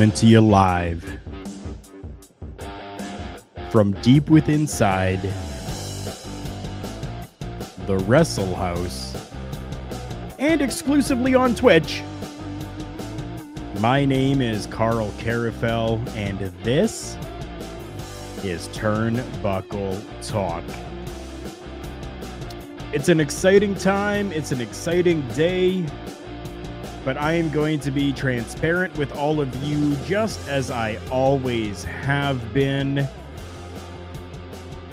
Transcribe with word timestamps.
coming 0.00 0.12
to 0.12 0.26
you 0.26 0.40
live 0.40 1.20
from 3.68 3.92
deep 4.00 4.30
within 4.30 4.62
inside 4.62 5.20
the 7.84 7.98
Wrestle 8.06 8.54
House 8.54 9.30
and 10.38 10.62
exclusively 10.62 11.34
on 11.34 11.54
Twitch. 11.54 12.02
My 13.80 14.06
name 14.06 14.40
is 14.40 14.64
Karl 14.68 15.10
Karufel, 15.18 16.00
and 16.16 16.38
this 16.64 17.18
is 18.42 18.68
Turnbuckle 18.68 20.02
Talk. 20.26 20.64
It's 22.94 23.10
an 23.10 23.20
exciting 23.20 23.74
time, 23.74 24.32
it's 24.32 24.50
an 24.50 24.62
exciting 24.62 25.28
day 25.32 25.84
but 27.04 27.16
I 27.16 27.32
am 27.32 27.50
going 27.50 27.80
to 27.80 27.90
be 27.90 28.12
transparent 28.12 28.96
with 28.96 29.14
all 29.16 29.40
of 29.40 29.54
you 29.64 29.96
just 30.06 30.46
as 30.48 30.70
I 30.70 30.98
always 31.10 31.84
have 31.84 32.52
been. 32.52 33.08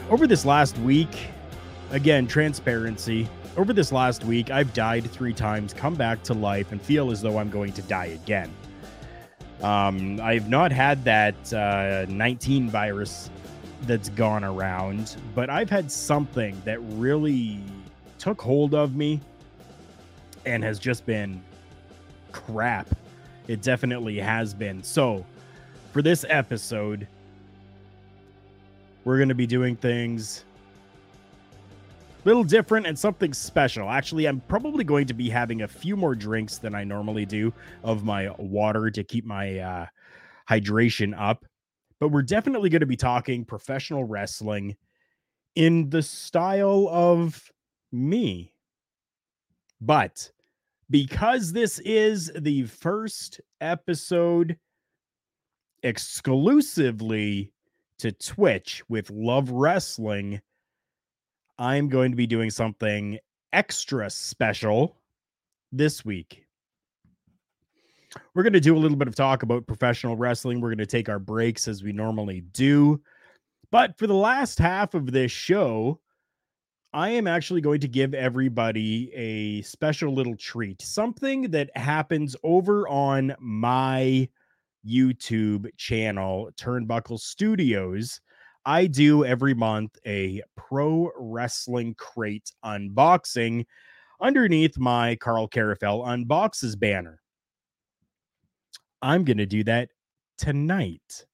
Over 0.10 0.26
this 0.26 0.46
last 0.46 0.78
week, 0.80 1.28
again, 1.92 2.28
transparency. 2.28 3.28
Over 3.58 3.74
this 3.74 3.92
last 3.92 4.24
week, 4.24 4.52
I've 4.52 4.74
died 4.74 5.10
three 5.12 5.34
times, 5.34 5.74
come 5.74 5.96
back 5.96 6.24
to 6.24 6.34
life, 6.34 6.72
and 6.72 6.82
feel 6.82 7.12
as 7.12 7.22
though 7.22 7.38
I'm 7.38 7.50
going 7.50 7.74
to 7.74 7.82
die 7.84 8.06
again. 8.06 8.52
Um, 9.62 10.22
I've 10.22 10.48
not 10.50 10.72
had 10.72 11.04
that 11.06 11.54
uh, 11.54 12.06
19 12.08 12.70
virus 12.70 13.30
that's 13.82 14.10
gone 14.10 14.44
around, 14.44 15.18
but 15.36 15.50
I've 15.50 15.70
had 15.70 15.92
something 15.92 16.60
that 16.64 16.80
really 16.82 17.60
took 18.20 18.42
hold 18.42 18.74
of 18.74 18.96
me 18.96 19.20
and 20.46 20.64
has 20.64 20.80
just 20.80 21.06
been 21.06 21.42
crap. 22.32 22.88
It 23.48 23.62
definitely 23.62 24.18
has 24.18 24.54
been. 24.54 24.84
So, 24.84 25.26
for 25.94 26.02
this 26.02 26.26
episode, 26.30 27.08
we're 29.04 29.18
going 29.18 29.30
to 29.30 29.36
be 29.36 29.48
doing 29.48 29.76
things 29.76 30.44
a 32.24 32.28
little 32.28 32.44
different 32.44 32.86
and 32.86 33.00
something 33.00 33.34
special. 33.34 33.90
Actually, 33.90 34.26
I'm 34.26 34.42
probably 34.42 34.84
going 34.84 35.08
to 35.08 35.14
be 35.14 35.30
having 35.30 35.62
a 35.62 35.68
few 35.68 35.96
more 35.96 36.14
drinks 36.14 36.58
than 36.58 36.76
I 36.76 36.84
normally 36.84 37.26
do 37.26 37.54
of 37.84 38.04
my 38.04 38.30
water 38.38 38.92
to 38.92 39.04
keep 39.04 39.26
my 39.26 39.60
uh, 39.60 39.86
hydration 40.50 41.18
up. 41.18 41.46
But 42.00 42.10
we're 42.10 42.22
definitely 42.22 42.70
going 42.70 42.82
to 42.82 42.86
be 42.86 42.98
talking 42.98 43.46
professional 43.46 44.04
wrestling 44.04 44.76
in 45.56 45.90
the 45.90 46.02
style 46.02 46.90
of 46.92 47.50
me. 47.92 48.52
But 49.80 50.32
because 50.90 51.52
this 51.52 51.80
is 51.80 52.32
the 52.36 52.64
first 52.64 53.42
episode 53.62 54.58
exclusively 55.84 57.52
to 58.00 58.12
Twitch 58.12 58.84
with 58.88 59.10
Love 59.10 59.50
Wrestling, 59.50 60.42
I'm 61.58 61.90
going 61.90 62.12
to 62.12 62.18
be 62.18 62.28
doing 62.28 62.50
something 62.50 63.18
extra 63.54 64.10
special 64.10 64.98
this 65.72 66.06
week. 66.06 66.46
We're 68.34 68.44
going 68.44 68.54
to 68.54 68.60
do 68.60 68.76
a 68.76 68.80
little 68.80 68.98
bit 68.98 69.08
of 69.08 69.16
talk 69.16 69.44
about 69.44 69.68
professional 69.68 70.16
wrestling. 70.16 70.62
We're 70.62 70.70
going 70.70 70.78
to 70.78 70.86
take 70.86 71.10
our 71.10 71.20
breaks 71.20 71.68
as 71.68 71.84
we 71.84 71.92
normally 71.92 72.42
do. 72.54 73.02
But 73.72 73.98
for 73.98 74.08
the 74.08 74.14
last 74.14 74.60
half 74.60 74.94
of 74.94 75.12
this 75.12 75.32
show, 75.32 76.00
I 76.94 77.10
am 77.10 77.28
actually 77.28 77.62
going 77.62 77.82
to 77.82 77.88
give 77.88 78.14
everybody 78.14 79.14
a 79.14 79.62
special 79.64 80.14
little 80.14 80.38
treat, 80.38 80.82
something 80.82 81.52
that 81.52 81.70
happens 81.76 82.36
over 82.44 82.88
on 82.88 83.36
my 83.40 84.30
YouTube 84.88 85.68
channel, 85.76 86.50
Turnbuckle 86.58 87.20
Studios. 87.20 88.22
I 88.66 88.88
do 88.88 89.26
every 89.26 89.54
month 89.54 89.98
a 90.06 90.42
pro 90.56 91.12
wrestling 91.18 91.94
crate 91.96 92.52
unboxing 92.64 93.66
underneath 94.22 94.78
my 94.78 95.16
Karl 95.18 95.48
Karufel 95.48 96.06
unboxes 96.08 96.80
banner. 96.80 97.22
I'm 99.02 99.26
going 99.26 99.38
to 99.38 99.46
do 99.46 99.64
that 99.66 99.90
tonight 100.38 101.26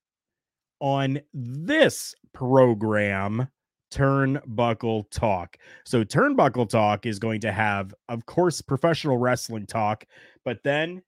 on 0.80 1.22
this 1.34 2.14
program 2.34 3.48
Turnbuckle 3.94 5.10
Talk. 5.12 5.58
So, 5.86 6.04
Turnbuckle 6.04 6.70
Talk 6.70 7.06
is 7.06 7.20
going 7.20 7.42
to 7.42 7.52
have, 7.52 7.94
of 8.10 8.26
course, 8.26 8.62
professional 8.62 9.18
wrestling 9.18 9.66
talk, 9.66 10.06
but 10.44 10.64
then 10.64 11.02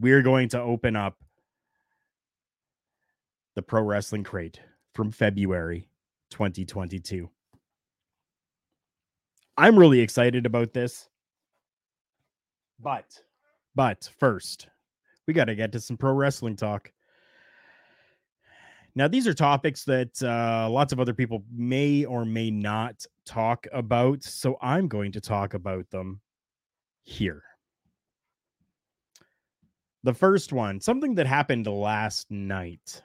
we're 0.00 0.22
going 0.22 0.48
to 0.50 0.60
open 0.60 0.96
up 0.96 1.16
the 3.54 3.62
Pro 3.62 3.82
Wrestling 3.82 4.24
Crate 4.24 4.60
from 4.94 5.12
February 5.12 5.88
2022. 6.30 7.30
I'm 9.56 9.78
really 9.78 10.00
excited 10.00 10.44
about 10.44 10.74
this. 10.74 11.08
But, 12.78 13.06
but 13.74 14.10
first, 14.18 14.68
we 15.26 15.32
got 15.32 15.46
to 15.46 15.54
get 15.54 15.72
to 15.72 15.80
some 15.80 15.96
pro 15.96 16.12
wrestling 16.12 16.56
talk. 16.56 16.92
Now, 18.96 19.08
these 19.08 19.28
are 19.28 19.34
topics 19.34 19.84
that 19.84 20.22
uh, 20.22 20.70
lots 20.70 20.90
of 20.90 20.98
other 20.98 21.12
people 21.12 21.44
may 21.54 22.06
or 22.06 22.24
may 22.24 22.50
not 22.50 23.04
talk 23.26 23.66
about. 23.70 24.22
So 24.24 24.56
I'm 24.62 24.88
going 24.88 25.12
to 25.12 25.20
talk 25.20 25.52
about 25.52 25.88
them 25.90 26.22
here. 27.04 27.42
The 30.02 30.14
first 30.14 30.50
one, 30.50 30.80
something 30.80 31.14
that 31.16 31.26
happened 31.26 31.66
last 31.66 32.30
night 32.30 33.02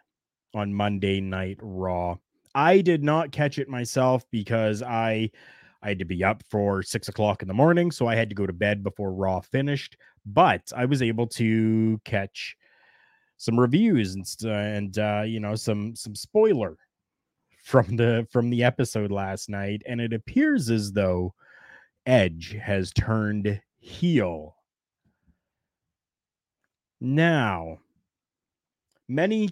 on 0.55 0.73
Monday 0.73 1.19
Night 1.19 1.57
Raw. 1.61 2.15
I 2.55 2.79
did 2.79 3.03
not 3.03 3.33
catch 3.33 3.57
it 3.57 3.67
myself 3.67 4.25
because 4.31 4.81
I 4.81 5.29
I 5.83 5.89
had 5.89 5.99
to 5.99 6.05
be 6.05 6.23
up 6.23 6.43
for 6.49 6.83
six 6.83 7.07
o'clock 7.07 7.41
in 7.41 7.47
the 7.47 7.53
morning, 7.53 7.91
so 7.91 8.07
I 8.07 8.15
had 8.15 8.29
to 8.29 8.35
go 8.35 8.45
to 8.45 8.53
bed 8.53 8.83
before 8.83 9.11
Raw 9.11 9.41
finished. 9.41 9.97
But 10.25 10.71
I 10.75 10.85
was 10.85 11.01
able 11.01 11.27
to 11.27 11.99
catch 12.05 12.55
some 13.41 13.59
reviews 13.59 14.13
and 14.13 14.27
and 14.43 14.99
uh, 14.99 15.23
you 15.25 15.39
know 15.39 15.55
some 15.55 15.95
some 15.95 16.13
spoiler 16.13 16.77
from 17.63 17.95
the 17.95 18.27
from 18.31 18.51
the 18.51 18.63
episode 18.63 19.11
last 19.11 19.49
night, 19.49 19.81
and 19.87 19.99
it 19.99 20.13
appears 20.13 20.69
as 20.69 20.91
though 20.91 21.33
Edge 22.05 22.55
has 22.61 22.91
turned 22.91 23.59
heel. 23.79 24.55
Now, 26.99 27.79
many 29.09 29.49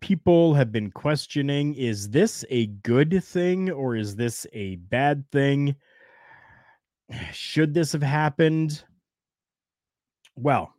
people 0.00 0.54
have 0.54 0.70
been 0.70 0.92
questioning 0.92 1.74
is 1.74 2.10
this 2.10 2.44
a 2.48 2.66
good 2.66 3.24
thing 3.24 3.72
or 3.72 3.96
is 3.96 4.14
this 4.14 4.46
a 4.52 4.76
bad 4.76 5.28
thing? 5.32 5.74
Should 7.32 7.74
this 7.74 7.90
have 7.90 8.04
happened? 8.04 8.84
Well, 10.36 10.72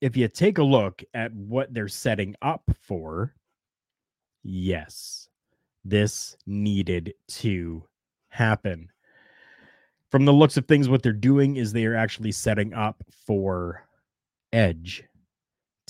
if 0.00 0.16
you 0.16 0.28
take 0.28 0.58
a 0.58 0.62
look 0.62 1.02
at 1.14 1.32
what 1.34 1.72
they're 1.72 1.88
setting 1.88 2.34
up 2.42 2.62
for, 2.80 3.34
yes, 4.42 5.28
this 5.84 6.36
needed 6.46 7.14
to 7.28 7.84
happen. 8.28 8.90
From 10.10 10.24
the 10.24 10.32
looks 10.32 10.56
of 10.56 10.66
things, 10.66 10.88
what 10.88 11.02
they're 11.02 11.12
doing 11.12 11.56
is 11.56 11.72
they 11.72 11.84
are 11.84 11.96
actually 11.96 12.32
setting 12.32 12.74
up 12.74 13.02
for 13.26 13.86
Edge 14.52 15.04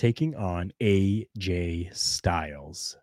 taking 0.01 0.35
on 0.35 0.73
AJ 0.81 1.95
Styles. 1.95 2.97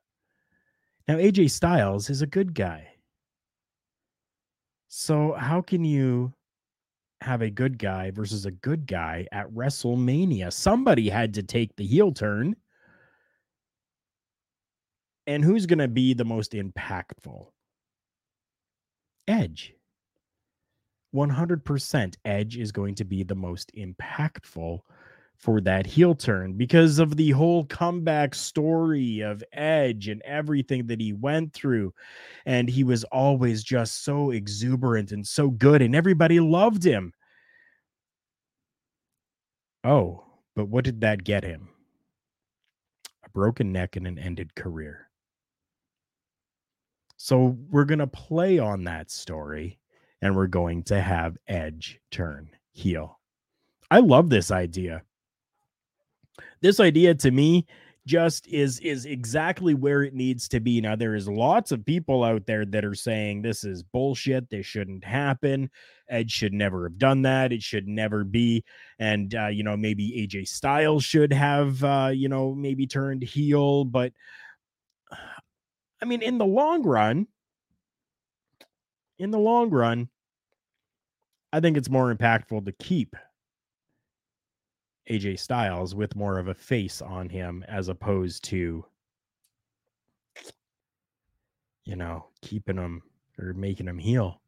Now, 1.07 1.17
AJ 1.17 1.51
Styles 1.51 2.09
is 2.09 2.23
a 2.23 2.27
good 2.27 2.55
guy. 2.55 2.87
So, 4.87 5.33
how 5.33 5.61
can 5.61 5.85
you 5.85 6.33
have 7.21 7.41
a 7.41 7.49
good 7.49 7.77
guy 7.77 8.11
versus 8.11 8.45
a 8.45 8.51
good 8.51 8.87
guy 8.87 9.27
at 9.31 9.49
WrestleMania? 9.51 10.51
Somebody 10.53 11.09
had 11.09 11.33
to 11.35 11.43
take 11.43 11.75
the 11.75 11.85
heel 11.85 12.11
turn. 12.11 12.55
And 15.25 15.43
who's 15.43 15.65
going 15.65 15.79
to 15.79 15.87
be 15.87 16.13
the 16.13 16.25
most 16.25 16.53
impactful? 16.53 17.47
Edge. 19.27 19.73
100% 21.13 22.15
Edge 22.25 22.57
is 22.57 22.71
going 22.71 22.95
to 22.95 23.05
be 23.05 23.23
the 23.23 23.35
most 23.35 23.71
impactful 23.75 24.79
for 25.37 25.61
that 25.61 25.85
heel 25.85 26.15
turn 26.15 26.53
because 26.53 26.99
of 26.99 27.15
the 27.15 27.31
whole 27.31 27.63
comeback 27.65 28.33
story 28.33 29.21
of 29.21 29.43
Edge 29.53 30.07
and 30.07 30.21
everything 30.23 30.87
that 30.87 30.99
he 30.99 31.13
went 31.13 31.53
through. 31.53 31.93
And 32.45 32.67
he 32.67 32.83
was 32.83 33.03
always 33.05 33.63
just 33.63 34.03
so 34.03 34.31
exuberant 34.31 35.11
and 35.11 35.25
so 35.25 35.49
good, 35.49 35.81
and 35.81 35.95
everybody 35.95 36.39
loved 36.39 36.83
him. 36.83 37.13
Oh, 39.83 40.23
but 40.55 40.67
what 40.67 40.83
did 40.83 41.01
that 41.01 41.23
get 41.23 41.43
him? 41.43 41.69
A 43.23 43.29
broken 43.29 43.71
neck 43.71 43.95
and 43.95 44.07
an 44.07 44.17
ended 44.17 44.55
career. 44.55 45.07
So 47.17 47.57
we're 47.69 47.85
going 47.85 47.99
to 47.99 48.07
play 48.07 48.59
on 48.59 48.83
that 48.85 49.11
story 49.11 49.79
and 50.21 50.35
we're 50.35 50.47
going 50.47 50.83
to 50.83 50.99
have 50.99 51.37
Edge 51.47 51.99
turn 52.11 52.49
heel. 52.73 53.19
I 53.89 53.99
love 53.99 54.29
this 54.29 54.51
idea 54.51 55.03
this 56.61 56.79
idea 56.79 57.15
to 57.15 57.31
me 57.31 57.65
just 58.05 58.47
is 58.47 58.79
is 58.79 59.05
exactly 59.05 59.73
where 59.73 60.03
it 60.03 60.13
needs 60.13 60.47
to 60.47 60.59
be. 60.59 60.79
Now 60.81 60.95
there 60.95 61.15
is 61.15 61.27
lots 61.27 61.71
of 61.71 61.85
people 61.85 62.23
out 62.23 62.45
there 62.45 62.65
that 62.65 62.85
are 62.85 62.95
saying 62.95 63.41
this 63.41 63.63
is 63.63 63.83
bullshit 63.83 64.49
this 64.49 64.65
shouldn't 64.65 65.03
happen 65.03 65.69
edge 66.09 66.31
should 66.31 66.53
never 66.53 66.83
have 66.83 66.97
done 66.97 67.21
that 67.21 67.51
it 67.51 67.61
should 67.61 67.87
never 67.87 68.23
be 68.23 68.63
and 68.99 69.35
uh, 69.35 69.47
you 69.47 69.63
know 69.63 69.75
maybe 69.75 70.25
aj 70.27 70.47
styles 70.47 71.03
should 71.03 71.33
have 71.33 71.83
uh, 71.83 72.11
you 72.13 72.29
know 72.29 72.53
maybe 72.53 72.87
turned 72.87 73.21
heel 73.21 73.83
but 73.83 74.13
i 76.01 76.05
mean 76.05 76.21
in 76.21 76.37
the 76.37 76.45
long 76.45 76.83
run 76.83 77.27
in 79.19 79.31
the 79.31 79.39
long 79.39 79.69
run 79.69 80.07
i 81.51 81.59
think 81.59 81.77
it's 81.77 81.89
more 81.89 82.13
impactful 82.13 82.65
to 82.65 82.71
keep 82.73 83.15
AJ 85.09 85.39
Styles 85.39 85.95
with 85.95 86.15
more 86.15 86.39
of 86.39 86.47
a 86.47 86.53
face 86.53 87.01
on 87.01 87.29
him 87.29 87.63
as 87.67 87.87
opposed 87.87 88.43
to 88.45 88.85
you 91.87 91.95
know, 91.95 92.25
keeping 92.41 92.75
him 92.75 93.01
or 93.39 93.53
making 93.53 93.87
him 93.87 93.97
heal. 93.97 94.41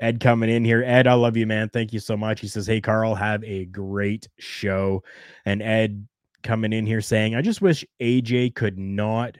Ed 0.00 0.18
coming 0.18 0.50
in 0.50 0.64
here. 0.64 0.82
Ed, 0.82 1.06
I 1.06 1.12
love 1.12 1.36
you, 1.36 1.46
man. 1.46 1.68
Thank 1.68 1.92
you 1.92 2.00
so 2.00 2.16
much. 2.16 2.40
He 2.40 2.48
says, 2.48 2.66
Hey, 2.66 2.80
Karl, 2.80 3.14
have 3.14 3.44
a 3.44 3.66
great 3.66 4.26
show. 4.38 5.04
And 5.44 5.62
Ed 5.62 6.08
coming 6.42 6.72
in 6.72 6.86
here 6.86 7.02
saying, 7.02 7.34
I 7.34 7.42
just 7.42 7.60
wish 7.60 7.84
AJ 8.00 8.54
could 8.54 8.78
not 8.78 9.36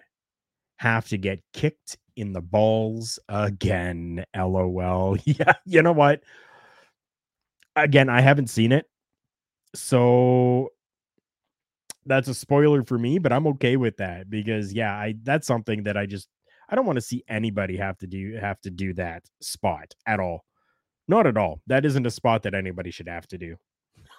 have 0.76 1.08
to 1.08 1.16
get 1.16 1.40
kicked 1.54 1.96
in 2.16 2.32
the 2.32 2.42
balls 2.42 3.18
again. 3.28 4.24
LOL. 4.36 5.16
Yeah, 5.24 5.54
you 5.64 5.82
know 5.82 5.92
what? 5.92 6.22
Again, 7.74 8.08
I 8.10 8.20
haven't 8.20 8.50
seen 8.50 8.70
it. 8.70 8.86
So 9.74 10.70
that's 12.06 12.28
a 12.28 12.34
spoiler 12.34 12.82
for 12.82 12.98
me, 12.98 13.18
but 13.18 13.32
I'm 13.32 13.46
okay 13.48 13.76
with 13.76 13.96
that 13.98 14.30
because 14.30 14.72
yeah, 14.72 14.92
I 14.94 15.14
that's 15.22 15.46
something 15.46 15.82
that 15.84 15.96
I 15.96 16.06
just 16.06 16.28
I 16.68 16.76
don't 16.76 16.86
want 16.86 16.96
to 16.96 17.02
see 17.02 17.24
anybody 17.28 17.76
have 17.76 17.98
to 17.98 18.06
do 18.06 18.36
have 18.40 18.60
to 18.62 18.70
do 18.70 18.94
that 18.94 19.24
spot 19.40 19.94
at 20.06 20.20
all. 20.20 20.44
Not 21.08 21.26
at 21.26 21.36
all. 21.36 21.60
That 21.66 21.84
isn't 21.84 22.06
a 22.06 22.10
spot 22.10 22.42
that 22.44 22.54
anybody 22.54 22.90
should 22.90 23.08
have 23.08 23.26
to 23.28 23.38
do. 23.38 23.56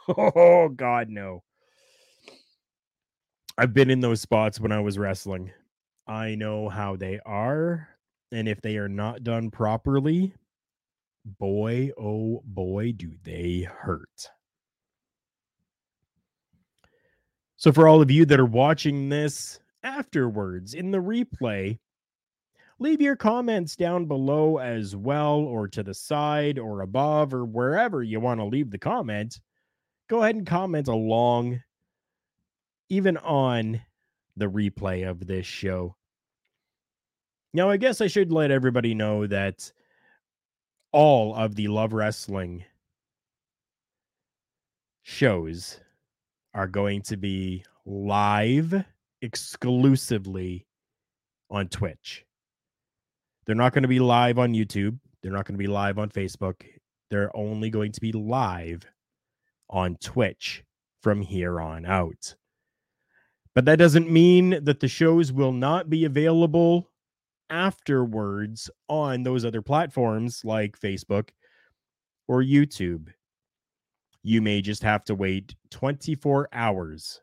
Oh 0.08 0.70
god 0.70 1.10
no. 1.10 1.44
I've 3.58 3.74
been 3.74 3.90
in 3.90 4.02
those 4.02 4.22
spots 4.22 4.60
when 4.60 4.72
I 4.72 4.80
was 4.82 5.00
wrestling. 5.00 5.52
I 6.08 6.36
know 6.36 6.70
how 6.70 6.96
they 6.96 7.20
are 7.26 7.90
and 8.32 8.48
if 8.48 8.62
they 8.62 8.78
are 8.78 8.90
not 8.90 9.24
done 9.24 9.50
properly, 9.50 10.34
boy 11.26 11.92
oh 11.98 12.44
boy 12.46 12.92
do 12.92 13.14
they 13.24 13.62
hurt. 13.62 14.30
So, 17.58 17.72
for 17.72 17.88
all 17.88 18.02
of 18.02 18.12
you 18.12 18.26
that 18.26 18.40
are 18.40 18.46
watching 18.46 19.10
this 19.10 19.60
afterwards 19.84 20.74
in 20.74 20.92
the 20.92 20.98
replay, 20.98 21.80
leave 22.80 23.02
your 23.02 23.16
comments 23.16 23.76
down 23.76 24.06
below 24.06 24.58
as 24.58 24.96
well, 24.96 25.40
or 25.40 25.68
to 25.70 25.82
the 25.82 25.94
side, 25.94 26.60
or 26.60 26.82
above, 26.82 27.34
or 27.34 27.46
wherever 27.46 28.04
you 28.04 28.20
want 28.20 28.40
to 28.40 28.46
leave 28.46 28.72
the 28.72 28.78
comment. 28.78 29.40
Go 30.10 30.22
ahead 30.22 30.36
and 30.36 30.46
comment 30.46 30.88
along, 30.88 31.62
even 32.90 33.18
on 33.18 33.82
the 34.36 34.48
replay 34.48 35.10
of 35.10 35.26
this 35.26 35.46
show. 35.46 35.96
Now, 37.54 37.70
I 37.70 37.78
guess 37.78 38.02
I 38.02 38.08
should 38.08 38.34
let 38.34 38.52
everybody 38.52 38.94
know 38.94 39.28
that 39.28 39.72
all 40.92 41.34
of 41.34 41.56
the 41.56 41.70
Love 41.70 41.94
Wrestling 41.94 42.66
shows 45.04 45.80
are 46.56 46.68
going 46.68 47.02
to 47.02 47.18
be 47.18 47.64
live 47.86 48.74
exclusively 49.22 50.66
on 51.52 51.68
Twitch. 51.68 52.26
They're 53.46 53.56
not 53.56 53.74
going 53.74 53.84
to 53.84 53.90
be 53.90 54.00
live 54.00 54.40
on 54.40 54.54
YouTube. 54.54 54.98
They're 55.22 55.34
not 55.34 55.46
going 55.46 55.56
to 55.56 55.64
be 55.64 55.68
live 55.68 56.00
on 56.00 56.10
Facebook. 56.10 56.64
They're 57.12 57.36
only 57.36 57.70
going 57.70 57.92
to 57.92 58.02
be 58.02 58.14
live 58.14 58.84
on 59.70 59.98
Twitch 59.98 60.64
from 61.04 61.22
here 61.22 61.60
on 61.60 61.86
out. 61.86 62.36
But 63.54 63.66
that 63.66 63.78
doesn't 63.78 64.10
mean 64.10 64.64
that 64.64 64.80
the 64.80 64.88
shows 64.88 65.32
will 65.32 65.52
not 65.52 65.90
be 65.90 66.06
available 66.06 66.90
afterwards 67.50 68.70
on 68.88 69.24
those 69.24 69.46
other 69.46 69.62
platforms 69.62 70.44
like 70.44 70.80
Facebook 70.80 71.30
or 72.28 72.42
YouTube 72.42 73.10
you 74.26 74.42
may 74.42 74.60
just 74.60 74.82
have 74.82 75.04
to 75.04 75.14
wait 75.14 75.54
24 75.70 76.50
hours 76.52 77.22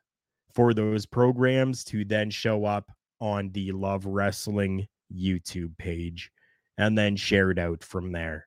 for 0.55 0.73
those 0.73 1.05
programs 1.05 1.83
to 1.83 2.05
then 2.05 2.31
show 2.31 2.65
up 2.65 2.93
on 3.21 3.51
the 3.51 3.73
Love 3.73 4.07
Wrestling 4.07 4.87
YouTube 5.13 5.77
page 5.79 6.31
and 6.79 6.97
then 6.97 7.17
share 7.17 7.51
it 7.51 7.59
out 7.59 7.83
from 7.83 8.13
there. 8.13 8.47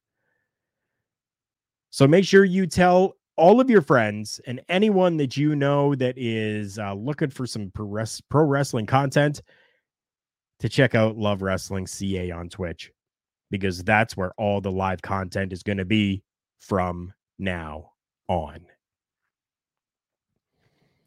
So 1.90 2.08
make 2.08 2.24
sure 2.24 2.46
you 2.46 2.66
tell 2.66 3.18
all 3.36 3.60
of 3.60 3.70
your 3.70 3.82
friends 3.82 4.40
and 4.48 4.62
anyone 4.70 5.18
that 5.18 5.36
you 5.36 5.58
know 5.58 5.94
that 5.96 6.18
is 6.18 6.80
uh, 6.80 6.94
looking 6.94 7.32
for 7.32 7.46
some 7.46 7.74
pro 7.74 8.46
wrestling 8.46 8.86
content 8.86 9.42
to 10.62 10.70
check 10.70 10.96
out 10.96 11.18
Love 11.18 11.42
Wrestling 11.42 11.88
CA 11.88 12.32
on 12.32 12.48
Twitch 12.48 12.90
because 13.52 13.84
that's 13.84 14.16
where 14.16 14.32
all 14.38 14.62
the 14.62 14.72
live 14.72 15.02
content 15.02 15.52
is 15.52 15.62
going 15.62 15.80
to 15.80 15.84
be 15.84 16.24
from 16.62 17.12
now 17.38 17.92
on. 18.28 18.66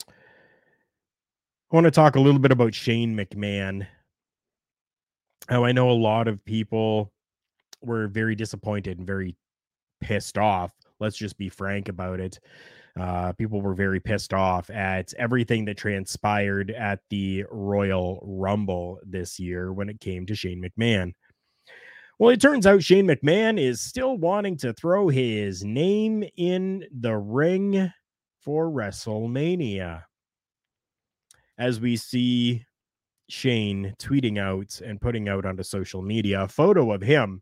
I 0.08 1.74
want 1.74 1.84
to 1.84 1.90
talk 1.90 2.16
a 2.16 2.20
little 2.20 2.40
bit 2.40 2.52
about 2.52 2.74
Shane 2.74 3.14
McMahon. 3.14 3.86
How 5.48 5.64
I 5.64 5.72
know 5.72 5.90
a 5.90 5.92
lot 5.92 6.28
of 6.28 6.44
people 6.44 7.12
were 7.82 8.08
very 8.08 8.34
disappointed 8.34 8.98
and 8.98 9.06
very 9.06 9.36
pissed 10.00 10.38
off. 10.38 10.72
Let's 11.00 11.16
just 11.16 11.36
be 11.36 11.48
frank 11.48 11.88
about 11.88 12.20
it. 12.20 12.38
Uh, 12.98 13.32
people 13.32 13.60
were 13.60 13.74
very 13.74 14.00
pissed 14.00 14.34
off 14.34 14.70
at 14.70 15.14
everything 15.14 15.64
that 15.66 15.76
transpired 15.76 16.70
at 16.70 17.00
the 17.10 17.44
Royal 17.50 18.18
Rumble 18.22 18.98
this 19.04 19.38
year 19.38 19.72
when 19.72 19.88
it 19.88 20.00
came 20.00 20.26
to 20.26 20.34
Shane 20.34 20.62
McMahon. 20.62 21.12
Well, 22.18 22.30
it 22.30 22.40
turns 22.40 22.66
out 22.66 22.82
Shane 22.82 23.06
McMahon 23.06 23.60
is 23.60 23.80
still 23.80 24.16
wanting 24.18 24.56
to 24.58 24.72
throw 24.72 25.06
his 25.06 25.64
name 25.64 26.24
in 26.36 26.84
the 26.90 27.16
ring 27.16 27.92
for 28.40 28.68
WrestleMania. 28.68 30.02
As 31.56 31.78
we 31.78 31.96
see 31.96 32.64
Shane 33.28 33.94
tweeting 34.00 34.36
out 34.36 34.80
and 34.80 35.00
putting 35.00 35.28
out 35.28 35.46
onto 35.46 35.62
social 35.62 36.02
media 36.02 36.42
a 36.42 36.48
photo 36.48 36.90
of 36.90 37.02
him 37.02 37.40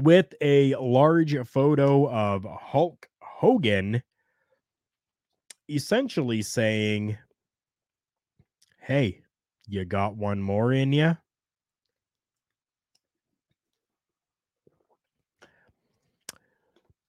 with 0.00 0.32
a 0.40 0.76
large 0.76 1.36
photo 1.46 2.08
of 2.08 2.46
Hulk 2.48 3.06
Hogan, 3.20 4.02
essentially 5.68 6.40
saying, 6.40 7.18
Hey, 8.78 9.24
you 9.66 9.84
got 9.84 10.16
one 10.16 10.40
more 10.40 10.72
in 10.72 10.94
you? 10.94 11.18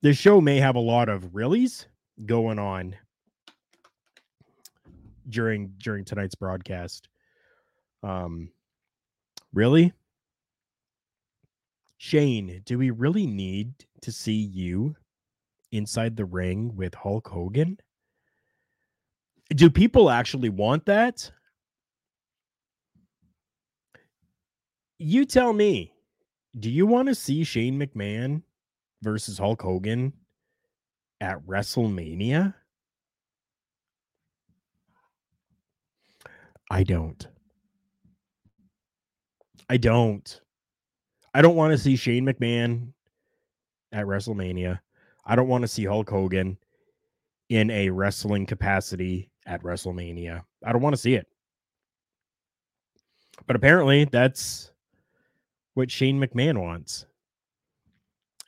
This 0.02 0.18
show 0.18 0.40
may 0.40 0.58
have 0.58 0.76
a 0.76 0.80
lot 0.80 1.10
of 1.10 1.32
reallys 1.34 1.86
going 2.26 2.60
on 2.60 2.96
during 5.28 5.74
during 5.78 6.06
tonight's 6.06 6.36
broadcast. 6.36 7.08
Um 8.04 8.52
really? 9.54 9.94
Shane, 11.98 12.62
do 12.66 12.78
we 12.78 12.92
really 12.92 13.28
need 13.28 13.74
to 14.02 14.12
see 14.12 14.32
you 14.32 14.96
inside 15.72 16.16
the 16.16 16.26
ring 16.26 16.76
with 16.76 16.94
Hulk 16.96 17.28
Hogan? 17.28 17.78
Do 19.50 19.70
people 19.70 20.10
actually 20.10 20.50
want 20.50 20.86
that? 20.86 21.30
You 24.98 25.26
tell 25.26 25.52
me. 25.52 25.94
Do 26.58 26.70
you 26.70 26.86
want 26.86 27.08
to 27.10 27.16
see 27.16 27.44
Shane 27.44 27.80
McMahon 27.80 28.44
versus 29.02 29.38
Hulk 29.38 29.62
Hogan 29.62 30.14
at 31.22 31.40
WrestleMania? 31.46 32.54
I 36.72 36.84
don't. 36.84 37.28
I 39.70 39.78
don't. 39.78 40.42
I 41.34 41.42
don't 41.42 41.56
want 41.56 41.72
to 41.72 41.78
see 41.78 41.96
Shane 41.96 42.26
McMahon 42.26 42.94
at 43.92 44.06
WrestleMania. 44.06 44.80
I 45.26 45.36
don't 45.36 45.48
want 45.48 45.62
to 45.62 45.68
see 45.68 45.86
Hulk 45.86 46.10
Hogan 46.10 46.58
in 47.50 47.70
a 47.72 47.90
wrestling 47.90 48.46
capacity 48.46 49.30
at 49.46 49.64
WrestleMania. 49.64 50.44
I 50.64 50.72
don't 50.72 50.82
want 50.82 50.94
to 50.94 51.02
see 51.02 51.16
it. 51.16 51.28
But 53.48 53.56
apparently, 53.56 54.06
that's 54.06 54.72
what 55.74 55.90
Shane 55.90 56.20
McMahon 56.20 56.62
wants. 56.62 57.06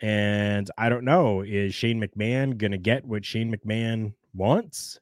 And 0.01 0.69
I 0.77 0.89
don't 0.89 1.05
know, 1.05 1.41
is 1.41 1.75
Shane 1.75 2.01
McMahon 2.01 2.57
going 2.57 2.71
to 2.71 2.79
get 2.79 3.05
what 3.05 3.23
Shane 3.23 3.55
McMahon 3.55 4.13
wants? 4.33 4.99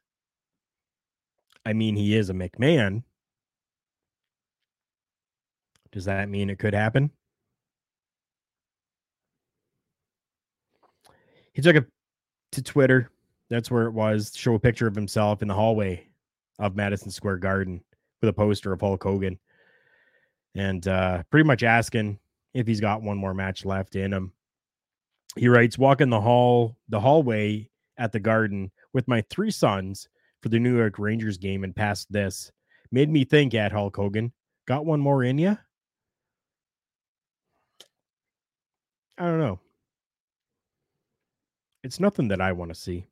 I 1.66 1.72
mean, 1.74 1.96
he 1.96 2.16
is 2.16 2.30
a 2.30 2.34
McMahon. 2.34 3.04
Does 5.92 6.06
that 6.06 6.30
mean 6.30 6.50
it 6.50 6.60
could 6.60 6.74
happen? 6.74 7.12
He 11.54 11.62
took 11.62 11.78
it 11.78 11.86
to 12.52 12.62
Twitter. 12.62 13.10
That's 13.50 13.72
where 13.72 13.86
it 13.86 13.92
was. 13.92 14.34
Show 14.36 14.54
a 14.54 14.60
picture 14.60 14.88
of 14.88 14.96
himself 14.96 15.42
in 15.42 15.48
the 15.48 15.54
hallway 15.54 16.08
of 16.60 16.76
Madison 16.76 17.10
Square 17.10 17.38
Garden 17.38 17.82
with 18.22 18.30
a 18.30 18.34
poster 18.34 18.74
of 18.74 18.82
Hulk 18.82 19.04
Hogan 19.04 19.40
and 20.56 20.88
uh, 20.88 21.24
pretty 21.30 21.48
much 21.48 21.64
asking 21.64 22.20
if 22.54 22.68
he's 22.68 22.82
got 22.82 23.02
one 23.02 23.18
more 23.18 23.34
match 23.34 23.66
left 23.66 23.96
in 23.96 24.12
him. 24.12 24.34
He 25.38 25.48
writes, 25.48 25.78
"Walking 25.78 26.10
the 26.10 26.22
hall, 26.22 26.78
the 26.90 27.00
hallway 27.00 27.70
at 27.98 28.12
the 28.12 28.20
Garden 28.20 28.72
with 28.94 29.08
my 29.08 29.22
three 29.30 29.52
sons 29.52 30.10
for 30.42 30.50
the 30.50 30.60
New 30.60 30.78
York 30.78 30.98
Rangers 31.00 31.38
game, 31.38 31.64
and 31.64 31.76
past 31.76 32.12
this 32.12 32.52
made 32.92 33.10
me 33.10 33.24
think." 33.24 33.54
At 33.54 33.72
Hulk 33.72 33.96
Hogan, 33.96 34.34
got 34.66 34.86
one 34.86 35.00
more 35.00 35.24
in 35.24 35.38
you? 35.38 35.58
I 39.18 39.26
don't 39.26 39.40
know. 39.40 39.60
It's 41.84 42.00
nothing 42.00 42.30
that 42.30 42.42
I 42.42 42.52
want 42.52 42.70
to 42.70 42.76
see. 42.76 43.06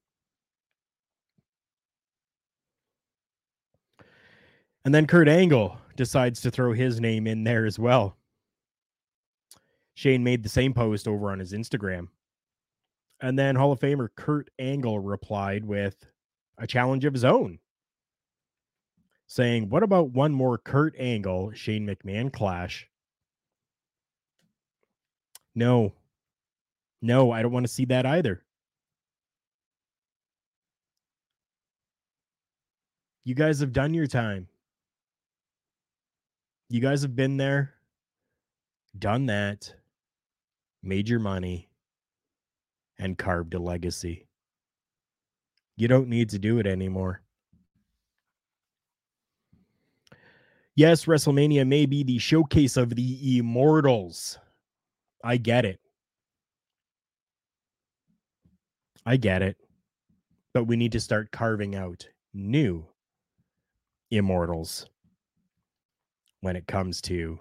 And 4.85 4.95
then 4.95 5.05
Kurt 5.05 5.27
Angle 5.27 5.77
decides 5.97 6.41
to 6.41 6.51
throw 6.51 6.73
his 6.73 6.99
name 7.01 7.27
in 7.27 7.43
there 7.43 7.65
as 7.65 7.77
well. 7.77 8.16
Shane 9.97 10.23
made 10.23 10.43
the 10.43 10.49
same 10.49 10.75
post 10.75 11.07
over 11.07 11.31
on 11.31 11.39
his 11.39 11.53
Instagram. 11.53 12.09
And 13.19 13.37
then 13.37 13.55
Hall 13.55 13.71
of 13.71 13.79
Famer 13.79 14.09
Kurt 14.15 14.47
Angle 14.59 14.99
replied 14.99 15.65
with 15.65 16.05
a 16.59 16.67
challenge 16.67 17.03
of 17.03 17.13
his 17.13 17.25
own, 17.25 17.57
saying, 19.25 19.69
What 19.69 19.81
about 19.81 20.11
one 20.11 20.33
more 20.33 20.59
Kurt 20.59 20.93
Angle 20.99 21.53
Shane 21.55 21.87
McMahon 21.87 22.31
clash? 22.31 22.87
No, 25.55 25.93
no, 27.01 27.31
I 27.31 27.41
don't 27.41 27.51
want 27.51 27.65
to 27.65 27.73
see 27.73 27.85
that 27.85 28.05
either. 28.05 28.43
You 33.25 33.33
guys 33.33 33.61
have 33.61 33.73
done 33.73 33.95
your 33.95 34.05
time. 34.05 34.47
You 36.69 36.81
guys 36.81 37.01
have 37.01 37.15
been 37.15 37.37
there, 37.37 37.73
done 38.99 39.25
that, 39.25 39.73
made 40.87 41.09
your 41.09 41.19
money, 41.19 41.69
and 42.97 43.17
carved 43.17 43.53
a 43.53 43.59
legacy. 43.59 44.27
You 45.75 45.87
don't 45.87 46.09
need 46.09 46.29
to 46.29 46.39
do 46.39 46.57
it 46.57 46.65
anymore. 46.65 47.21
Yes, 50.75 51.05
WrestleMania 51.05 51.67
may 51.67 51.85
be 51.85 52.03
the 52.03 52.19
showcase 52.19 52.77
of 52.77 52.95
the 52.95 53.37
immortals. 53.37 54.37
I 55.23 55.37
get 55.37 55.65
it. 55.65 55.79
I 59.05 59.17
get 59.17 59.41
it. 59.41 59.57
But 60.53 60.65
we 60.65 60.75
need 60.75 60.91
to 60.93 60.99
start 60.99 61.31
carving 61.31 61.75
out 61.75 62.07
new 62.33 62.85
immortals 64.11 64.87
when 66.41 66.55
it 66.55 66.67
comes 66.67 67.01
to 67.01 67.39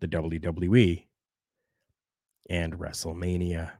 the 0.00 0.08
WWE 0.08 1.04
and 2.50 2.78
WrestleMania. 2.78 3.70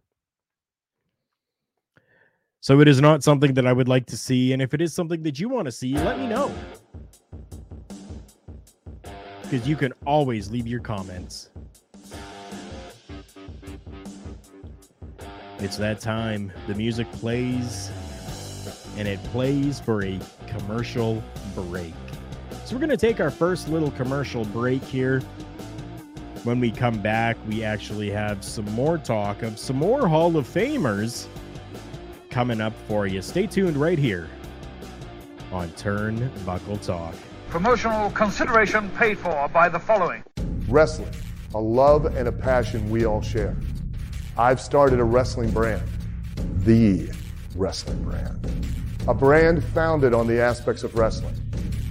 So 2.60 2.80
it 2.80 2.88
is 2.88 3.00
not 3.00 3.22
something 3.22 3.52
that 3.54 3.66
I 3.66 3.72
would 3.72 3.88
like 3.88 4.06
to 4.06 4.16
see. 4.16 4.54
And 4.54 4.62
if 4.62 4.72
it 4.72 4.80
is 4.80 4.94
something 4.94 5.22
that 5.24 5.38
you 5.38 5.50
want 5.50 5.66
to 5.66 5.72
see, 5.72 5.94
let 5.98 6.18
me 6.18 6.26
know. 6.26 6.50
Because 9.42 9.68
you 9.68 9.76
can 9.76 9.92
always 10.06 10.50
leave 10.50 10.66
your 10.66 10.80
comments. 10.80 11.50
It's 15.58 15.76
that 15.76 16.00
time. 16.00 16.52
The 16.66 16.74
music 16.74 17.10
plays, 17.12 17.90
and 18.96 19.06
it 19.06 19.22
plays 19.24 19.78
for 19.78 20.02
a 20.02 20.18
commercial 20.46 21.22
break. 21.54 21.94
So 22.64 22.74
we're 22.74 22.80
going 22.80 22.88
to 22.88 22.96
take 22.96 23.20
our 23.20 23.30
first 23.30 23.68
little 23.68 23.90
commercial 23.90 24.44
break 24.46 24.82
here. 24.82 25.22
When 26.44 26.60
we 26.60 26.70
come 26.70 27.00
back, 27.00 27.38
we 27.48 27.64
actually 27.64 28.10
have 28.10 28.44
some 28.44 28.66
more 28.72 28.98
talk 28.98 29.42
of 29.42 29.58
some 29.58 29.76
more 29.76 30.06
Hall 30.06 30.36
of 30.36 30.46
Famers 30.46 31.26
coming 32.28 32.60
up 32.60 32.74
for 32.86 33.06
you. 33.06 33.22
Stay 33.22 33.46
tuned 33.46 33.78
right 33.78 33.98
here 33.98 34.28
on 35.50 35.70
Turnbuckle 35.70 36.84
Talk. 36.84 37.14
Promotional 37.48 38.10
consideration 38.10 38.90
paid 38.90 39.18
for 39.18 39.48
by 39.48 39.70
the 39.70 39.78
following 39.78 40.22
Wrestling, 40.68 41.14
a 41.54 41.58
love 41.58 42.04
and 42.14 42.28
a 42.28 42.32
passion 42.32 42.90
we 42.90 43.06
all 43.06 43.22
share. 43.22 43.56
I've 44.36 44.60
started 44.60 45.00
a 45.00 45.04
wrestling 45.04 45.50
brand, 45.50 45.88
the 46.56 47.10
wrestling 47.56 48.02
brand. 48.02 48.46
A 49.08 49.14
brand 49.14 49.64
founded 49.64 50.12
on 50.12 50.26
the 50.26 50.42
aspects 50.42 50.82
of 50.82 50.94
wrestling 50.94 51.36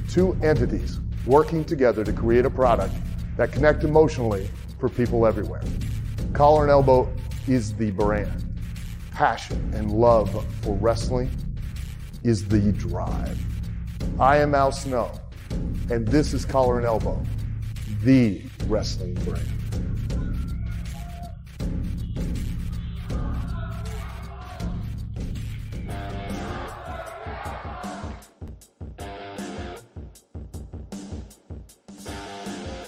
two 0.07 0.37
entities 0.43 0.99
working 1.25 1.65
together 1.65 2.03
to 2.03 2.13
create 2.13 2.45
a 2.45 2.49
product 2.51 2.93
that 3.37 3.51
connect 3.51 3.83
emotionally 3.83 4.49
for 4.79 4.89
people 4.89 5.25
everywhere. 5.25 5.63
Collar 6.33 6.63
and 6.63 6.71
Elbow 6.71 7.11
is 7.47 7.73
the 7.75 7.91
brand. 7.91 8.43
Passion 9.11 9.71
and 9.73 9.91
love 9.91 10.45
for 10.61 10.75
wrestling 10.75 11.29
is 12.23 12.47
the 12.47 12.71
drive. 12.73 13.39
I 14.19 14.37
am 14.37 14.55
Al 14.55 14.71
Snow, 14.71 15.11
and 15.89 16.07
this 16.07 16.33
is 16.33 16.45
Collar 16.45 16.77
and 16.77 16.85
Elbow, 16.85 17.21
the 18.03 18.41
wrestling 18.67 19.13
brand. 19.15 19.47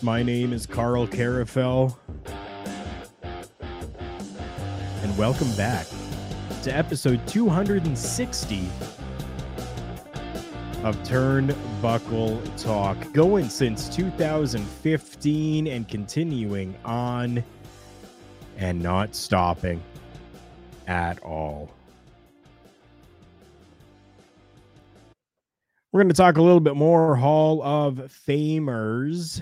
My 0.06 0.22
name 0.22 0.54
is 0.54 0.68
Karl 0.68 1.08
Karufel. 1.08 1.98
And 5.02 5.18
welcome 5.18 5.52
back 5.56 5.88
to 6.62 6.70
episode 6.70 7.26
260 7.26 8.70
of 10.84 10.96
Turnbuckle 10.98 12.40
Talk. 12.64 13.14
Going 13.14 13.50
since 13.50 13.90
2015 13.90 15.66
and 15.66 15.88
continuing 15.88 16.76
on 16.86 17.44
and 18.58 18.84
not 18.84 19.16
stopping 19.16 19.82
at 20.86 21.18
all. 21.24 21.72
We're 25.92 26.04
going 26.04 26.10
to 26.10 26.16
talk 26.16 26.38
a 26.38 26.44
little 26.44 26.60
bit 26.60 26.76
more 26.76 27.16
Hall 27.16 27.64
of 27.64 28.14
Famers 28.28 29.42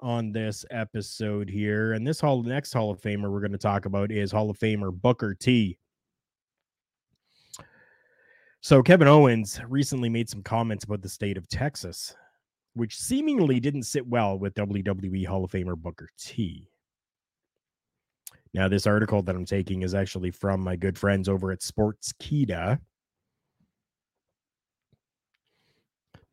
on 0.00 0.32
this 0.32 0.64
episode 0.70 1.48
here. 1.48 1.92
And 1.92 2.06
this 2.06 2.20
hall 2.20 2.42
next 2.42 2.72
Hall 2.72 2.90
of 2.90 3.00
Famer 3.00 3.30
we're 3.30 3.40
going 3.40 3.52
to 3.52 3.58
talk 3.58 3.86
about 3.86 4.10
is 4.10 4.32
Hall 4.32 4.50
of 4.50 4.58
Famer 4.58 4.92
Booker 4.92 5.34
T. 5.34 5.78
So 8.60 8.82
Kevin 8.82 9.08
Owens 9.08 9.60
recently 9.68 10.08
made 10.08 10.28
some 10.28 10.42
comments 10.42 10.84
about 10.84 11.02
the 11.02 11.08
state 11.08 11.36
of 11.36 11.48
Texas, 11.48 12.14
which 12.74 12.96
seemingly 12.96 13.60
didn't 13.60 13.84
sit 13.84 14.06
well 14.06 14.38
with 14.38 14.54
WWE 14.54 15.26
Hall 15.26 15.44
of 15.44 15.50
Famer 15.50 15.76
Booker 15.76 16.08
T. 16.18 16.68
Now, 18.54 18.68
this 18.68 18.86
article 18.86 19.22
that 19.22 19.36
I'm 19.36 19.44
taking 19.44 19.82
is 19.82 19.94
actually 19.94 20.30
from 20.30 20.62
my 20.62 20.76
good 20.76 20.98
friends 20.98 21.28
over 21.28 21.52
at 21.52 21.60
Sportskeeda. 21.60 22.80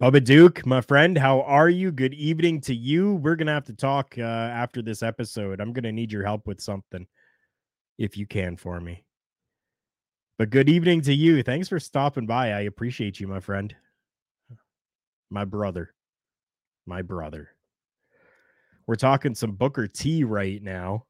Bubba 0.03 0.21
Duke, 0.21 0.65
my 0.65 0.81
friend, 0.81 1.17
how 1.17 1.43
are 1.43 1.69
you? 1.69 1.89
Good 1.89 2.13
evening 2.13 2.59
to 2.63 2.75
you. 2.75 3.13
We're 3.13 3.37
going 3.37 3.47
to 3.47 3.53
have 3.53 3.63
to 3.67 3.73
talk 3.73 4.15
uh, 4.17 4.21
after 4.21 4.81
this 4.81 5.01
episode. 5.01 5.61
I'm 5.61 5.71
going 5.71 5.85
to 5.85 5.93
need 5.93 6.11
your 6.11 6.25
help 6.25 6.45
with 6.45 6.59
something 6.59 7.07
if 7.97 8.17
you 8.17 8.27
can 8.27 8.57
for 8.57 8.81
me. 8.81 9.05
But 10.37 10.49
good 10.49 10.67
evening 10.67 11.03
to 11.03 11.13
you. 11.13 11.41
Thanks 11.41 11.69
for 11.69 11.79
stopping 11.79 12.25
by. 12.25 12.51
I 12.51 12.59
appreciate 12.63 13.21
you, 13.21 13.29
my 13.29 13.39
friend. 13.39 13.73
My 15.29 15.45
brother. 15.45 15.93
My 16.85 17.01
brother. 17.01 17.51
We're 18.85 18.95
talking 18.95 19.33
some 19.33 19.53
Booker 19.53 19.87
T 19.87 20.25
right 20.25 20.61
now. 20.61 21.05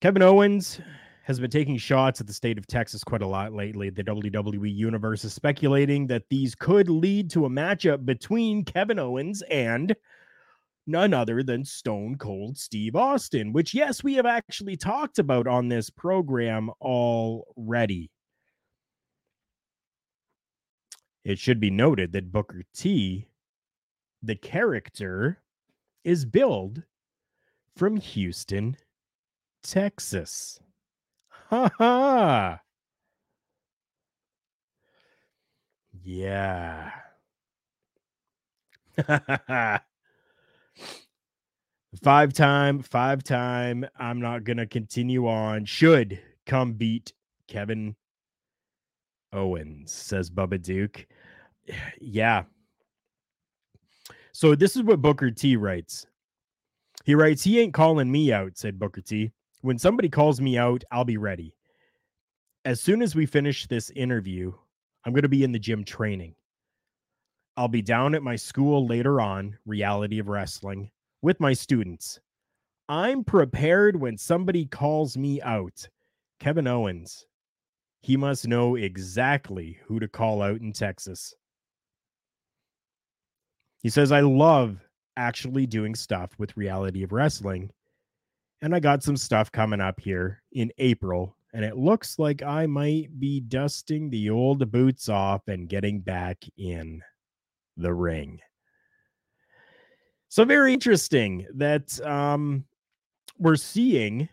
Kevin 0.00 0.22
Owens 0.22 0.80
has 1.30 1.38
been 1.38 1.48
taking 1.48 1.76
shots 1.76 2.20
at 2.20 2.26
the 2.26 2.32
state 2.32 2.58
of 2.58 2.66
Texas 2.66 3.04
quite 3.04 3.22
a 3.22 3.26
lot 3.26 3.52
lately. 3.52 3.88
The 3.88 4.02
WWE 4.02 4.74
universe 4.74 5.24
is 5.24 5.32
speculating 5.32 6.08
that 6.08 6.28
these 6.28 6.56
could 6.56 6.88
lead 6.88 7.30
to 7.30 7.46
a 7.46 7.48
matchup 7.48 8.04
between 8.04 8.64
Kevin 8.64 8.98
Owens 8.98 9.40
and 9.42 9.94
none 10.88 11.14
other 11.14 11.44
than 11.44 11.64
Stone 11.64 12.16
Cold 12.18 12.58
Steve 12.58 12.96
Austin, 12.96 13.52
which, 13.52 13.74
yes, 13.74 14.02
we 14.02 14.14
have 14.14 14.26
actually 14.26 14.76
talked 14.76 15.20
about 15.20 15.46
on 15.46 15.68
this 15.68 15.88
program 15.88 16.68
already. 16.80 18.10
It 21.24 21.38
should 21.38 21.60
be 21.60 21.70
noted 21.70 22.10
that 22.10 22.32
Booker 22.32 22.64
T, 22.74 23.28
the 24.20 24.34
character, 24.34 25.38
is 26.02 26.24
billed 26.24 26.82
from 27.76 27.98
Houston, 27.98 28.76
Texas. 29.62 30.58
Yeah. 36.02 36.90
five 42.02 42.32
time, 42.32 42.82
five 42.82 43.22
time. 43.22 43.86
I'm 43.98 44.20
not 44.20 44.44
going 44.44 44.56
to 44.56 44.66
continue 44.66 45.28
on. 45.28 45.64
Should 45.64 46.20
come 46.46 46.72
beat 46.74 47.12
Kevin 47.48 47.96
Owens, 49.32 49.92
says 49.92 50.30
Bubba 50.30 50.60
Duke. 50.60 51.06
Yeah. 52.00 52.44
So 54.32 54.54
this 54.54 54.74
is 54.74 54.82
what 54.82 55.02
Booker 55.02 55.30
T 55.30 55.56
writes. 55.56 56.06
He 57.04 57.14
writes, 57.14 57.44
He 57.44 57.60
ain't 57.60 57.74
calling 57.74 58.10
me 58.10 58.32
out, 58.32 58.56
said 58.56 58.78
Booker 58.78 59.02
T. 59.02 59.32
When 59.62 59.78
somebody 59.78 60.08
calls 60.08 60.40
me 60.40 60.56
out, 60.56 60.84
I'll 60.90 61.04
be 61.04 61.18
ready. 61.18 61.54
As 62.64 62.80
soon 62.80 63.02
as 63.02 63.14
we 63.14 63.26
finish 63.26 63.66
this 63.66 63.90
interview, 63.90 64.52
I'm 65.04 65.12
going 65.12 65.22
to 65.22 65.28
be 65.28 65.44
in 65.44 65.52
the 65.52 65.58
gym 65.58 65.84
training. 65.84 66.34
I'll 67.56 67.68
be 67.68 67.82
down 67.82 68.14
at 68.14 68.22
my 68.22 68.36
school 68.36 68.86
later 68.86 69.20
on, 69.20 69.58
Reality 69.66 70.18
of 70.18 70.28
Wrestling, 70.28 70.90
with 71.20 71.40
my 71.40 71.52
students. 71.52 72.20
I'm 72.88 73.22
prepared 73.22 73.96
when 74.00 74.16
somebody 74.16 74.66
calls 74.66 75.16
me 75.16 75.42
out. 75.42 75.86
Kevin 76.38 76.66
Owens. 76.66 77.26
He 78.00 78.16
must 78.16 78.48
know 78.48 78.76
exactly 78.76 79.78
who 79.84 80.00
to 80.00 80.08
call 80.08 80.40
out 80.40 80.60
in 80.60 80.72
Texas. 80.72 81.34
He 83.82 83.90
says, 83.90 84.10
I 84.10 84.20
love 84.20 84.78
actually 85.16 85.66
doing 85.66 85.94
stuff 85.94 86.30
with 86.38 86.56
Reality 86.56 87.02
of 87.02 87.12
Wrestling. 87.12 87.70
And 88.62 88.74
I 88.74 88.80
got 88.80 89.02
some 89.02 89.16
stuff 89.16 89.50
coming 89.50 89.80
up 89.80 90.00
here 90.00 90.42
in 90.52 90.70
April. 90.78 91.36
And 91.52 91.64
it 91.64 91.76
looks 91.76 92.18
like 92.18 92.42
I 92.42 92.66
might 92.66 93.18
be 93.18 93.40
dusting 93.40 94.10
the 94.10 94.30
old 94.30 94.70
boots 94.70 95.08
off 95.08 95.48
and 95.48 95.68
getting 95.68 96.00
back 96.00 96.44
in 96.56 97.02
the 97.76 97.92
ring. 97.92 98.38
So 100.28 100.44
very 100.44 100.72
interesting 100.72 101.46
that 101.56 102.00
um, 102.06 102.64
we're 103.38 103.56
seeing 103.56 104.28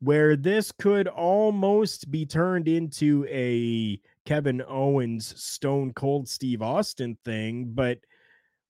where 0.00 0.34
this 0.34 0.72
could 0.72 1.06
almost 1.06 2.10
be 2.10 2.26
turned 2.26 2.66
into 2.66 3.24
a 3.30 4.00
Kevin 4.26 4.60
Owens 4.66 5.40
Stone 5.40 5.92
Cold 5.92 6.28
Steve 6.28 6.60
Austin 6.60 7.16
thing, 7.24 7.70
but 7.72 7.98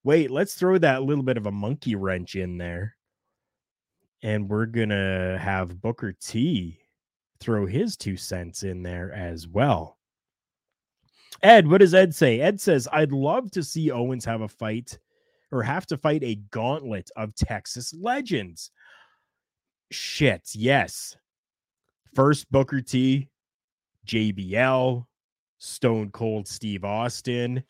wait, 0.04 0.30
let's 0.30 0.54
throw 0.54 0.76
that 0.76 1.04
little 1.04 1.24
bit 1.24 1.38
of 1.38 1.46
a 1.46 1.52
monkey 1.52 1.94
wrench 1.94 2.36
in 2.36 2.58
there. 2.58 2.96
And 4.22 4.48
we're 4.48 4.66
to 4.90 5.38
have 5.40 5.80
Booker 5.80 6.12
T 6.12 6.78
throw 7.40 7.66
his 7.66 7.96
two 7.96 8.16
cents 8.16 8.62
in 8.62 8.82
there 8.82 9.12
as 9.12 9.48
well. 9.48 9.98
Ed, 11.42 11.66
what 11.66 11.78
does 11.78 11.94
Ed 11.94 12.14
say? 12.14 12.40
Ed 12.40 12.60
says, 12.60 12.86
I'd 12.92 13.10
love 13.10 13.50
to 13.52 13.64
see 13.64 13.90
Owens 13.90 14.24
have 14.24 14.42
a 14.42 14.48
fight 14.48 14.96
or 15.50 15.62
have 15.62 15.86
to 15.86 15.96
fight 15.96 16.22
a 16.22 16.36
gauntlet 16.50 17.10
of 17.16 17.34
Texas 17.34 17.92
legends. 17.92 18.70
Shit, 19.90 20.50
yes. 20.54 21.16
First 22.14 22.50
Booker 22.50 22.80
T, 22.80 23.28
JBL, 24.06 25.04
Stone 25.58 26.10
Cold 26.10 26.46
Steve 26.46 26.84
Austin. 26.84 27.62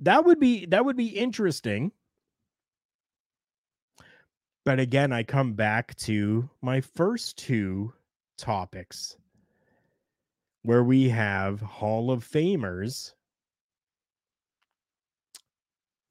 That 0.00 0.24
would 0.24 0.38
be 0.38 0.66
that 0.66 0.84
would 0.84 0.96
be 0.96 1.08
interesting. 1.08 1.92
But 4.66 4.80
again, 4.80 5.12
I 5.12 5.22
come 5.22 5.54
back 5.54 5.94
to 5.98 6.50
my 6.60 6.82
first 6.82 7.38
two 7.38 7.94
topics 8.36 9.16
where 10.62 10.84
we 10.84 11.08
have 11.08 11.60
Hall 11.60 12.10
of 12.10 12.28
Famers 12.28 13.12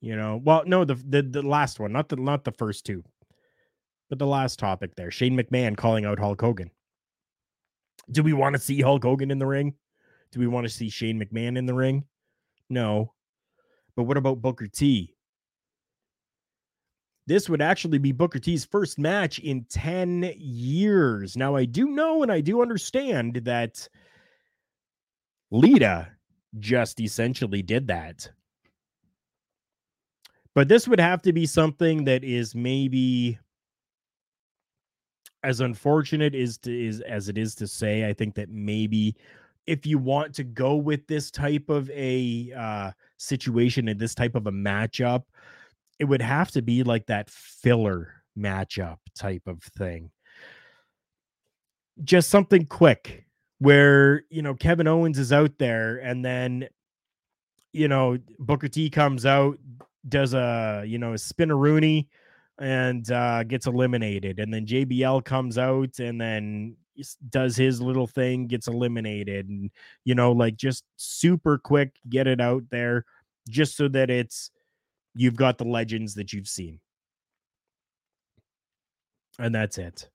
you 0.06 0.16
know, 0.16 0.40
well, 0.44 0.62
no, 0.68 0.86
the, 0.86 0.94
the 0.94 1.24
the 1.24 1.42
last 1.42 1.80
one, 1.80 1.92
not 1.92 2.10
the 2.10 2.16
not 2.16 2.44
the 2.44 2.52
first 2.52 2.86
two, 2.86 3.04
but 4.08 4.20
the 4.20 4.28
last 4.28 4.60
topic 4.60 4.94
there. 4.96 5.10
Shane 5.10 5.36
McMahon 5.36 5.76
calling 5.76 6.06
out 6.06 6.20
Hulk 6.20 6.40
Hogan. 6.40 6.70
Do 8.12 8.22
we 8.22 8.32
want 8.32 8.56
to 8.56 8.62
see 8.62 8.82
Hulk 8.82 9.04
Hogan 9.04 9.32
in 9.32 9.40
the 9.40 9.48
ring? 9.48 9.74
Do 10.32 10.40
we 10.40 10.46
want 10.46 10.68
to 10.68 10.72
see 10.72 10.90
Shane 10.90 11.20
McMahon 11.20 11.58
in 11.58 11.66
the 11.66 11.74
ring? 11.74 12.04
No. 12.70 13.14
But 13.96 14.04
what 14.04 14.18
about 14.18 14.44
Booker 14.44 14.68
T? 14.68 15.15
This 17.28 17.50
would 17.50 17.62
actually 17.62 17.98
be 17.98 18.12
Booker 18.12 18.40
T's 18.40 18.66
first 18.66 19.00
match 19.00 19.40
in 19.40 19.66
10 19.70 20.34
years. 20.38 21.36
Now, 21.36 21.56
I 21.56 21.66
do 21.66 21.88
know 21.88 22.22
and 22.22 22.32
I 22.32 22.42
do 22.42 22.62
understand 22.62 23.36
that 23.46 23.88
Lita 25.50 26.10
just 26.60 27.00
essentially 27.00 27.62
did 27.62 27.88
that 27.88 28.30
but 30.56 30.70
this 30.70 30.88
would 30.88 31.02
have 31.02 31.22
to 31.24 31.34
be 31.34 31.46
something 31.46 32.06
that 32.06 32.24
is 32.24 32.56
maybe 32.56 33.38
as 35.44 35.60
unfortunate 35.60 36.34
is 36.34 36.58
to, 36.60 36.88
is 36.88 37.02
as 37.02 37.30
it 37.30 37.38
is 37.38 37.54
to 37.56 37.68
say. 37.68 38.08
I 38.08 38.14
think 38.14 38.34
that 38.36 38.50
maybe 38.50 39.16
if 39.68 39.86
you 39.86 39.98
want 39.98 40.34
to 40.36 40.44
go 40.44 40.76
with 40.76 41.06
this 41.08 41.30
type 41.30 41.70
of 41.70 41.92
a 41.92 42.54
uh, 42.58 42.92
situation 43.18 43.90
and 43.90 44.00
this 44.00 44.16
type 44.16 44.34
of 44.34 44.48
a 44.48 44.52
matchup, 44.52 45.24
it 46.00 46.06
would 46.06 46.22
have 46.22 46.52
to 46.52 46.62
be 46.62 46.84
like 46.84 47.06
that 47.08 47.30
filler 47.30 48.24
matchup 48.38 48.98
type 49.18 49.44
of 49.48 49.62
thing. 49.64 50.12
Just 52.04 52.30
something 52.30 52.66
quick 52.66 53.26
where, 53.60 54.24
you 54.30 54.42
know, 54.42 54.54
Kevin 54.54 54.88
Owens 54.88 55.18
is 55.18 55.32
out 55.32 55.58
there 55.58 55.98
and 55.98 56.24
then, 56.26 56.68
you 57.72 57.88
know, 57.88 58.18
Booker 58.40 58.68
T 58.68 58.90
comes 58.90 59.26
out, 59.26 59.58
does 60.08 60.34
a 60.34 60.84
you 60.86 60.98
know 60.98 61.12
a 61.12 61.16
spinneroonie 61.16 62.08
and 62.60 63.12
uh, 63.12 63.44
gets 63.44 63.68
eliminated, 63.68 64.40
and 64.40 64.54
then 64.54 64.66
JBL 64.66 65.26
comes 65.26 65.58
out 65.58 66.00
and 66.00 66.20
then 66.20 66.76
does 67.30 67.58
his 67.58 67.82
little 67.82 68.08
thing, 68.08 68.48
gets 68.48 68.68
eliminated, 68.68 69.50
and 69.50 69.72
you 70.04 70.16
know 70.16 70.32
like 70.32 70.56
just 70.56 70.84
super 70.98 71.58
quick, 71.58 71.96
get 72.10 72.28
it 72.28 72.40
out 72.40 72.64
there, 72.70 73.06
just 73.50 73.76
so 73.76 73.88
that 73.90 74.10
it's 74.10 74.52
you've 75.16 75.36
got 75.36 75.58
the 75.58 75.66
legends 75.66 76.14
that 76.16 76.34
you've 76.34 76.48
seen, 76.48 76.80
and 79.40 79.54
that's 79.54 79.78
it. 79.78 80.10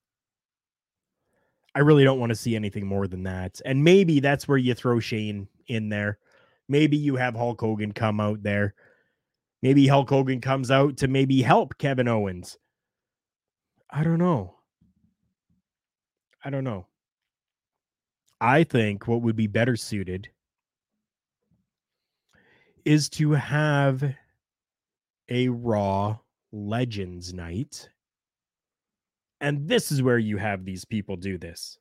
I 1.74 1.80
really 1.80 2.04
don't 2.04 2.18
want 2.18 2.30
to 2.30 2.36
see 2.36 2.56
anything 2.56 2.86
more 2.86 3.06
than 3.06 3.22
that. 3.24 3.60
And 3.64 3.84
maybe 3.84 4.18
that's 4.18 4.48
where 4.48 4.58
you 4.58 4.74
throw 4.74 4.98
Shane 4.98 5.46
in 5.68 5.88
there 5.88 6.18
Maybe 6.70 6.96
you 6.96 7.16
have 7.16 7.34
Hulk 7.34 7.60
Hogan 7.60 7.90
come 7.90 8.20
out 8.20 8.44
there. 8.44 8.74
Maybe 9.60 9.88
Hulk 9.88 10.08
Hogan 10.08 10.40
comes 10.40 10.70
out 10.70 10.98
to 10.98 11.08
maybe 11.08 11.42
help 11.42 11.76
Kevin 11.78 12.06
Owens. 12.06 12.56
I 13.90 14.04
don't 14.04 14.20
know. 14.20 14.54
I 16.44 16.50
don't 16.50 16.62
know. 16.62 16.86
I 18.40 18.62
think 18.62 19.08
what 19.08 19.20
would 19.22 19.34
be 19.34 19.48
better 19.48 19.74
suited 19.74 20.28
is 22.84 23.08
to 23.10 23.32
have 23.32 24.14
a 25.30 25.48
Raw 25.48 26.18
Legends 26.52 27.32
night. 27.32 27.88
And 29.40 29.66
this 29.68 29.90
is 29.90 30.02
where 30.02 30.18
you 30.18 30.36
have 30.36 30.64
these 30.64 30.84
people 30.84 31.16
do 31.16 31.38
this. 31.38 31.78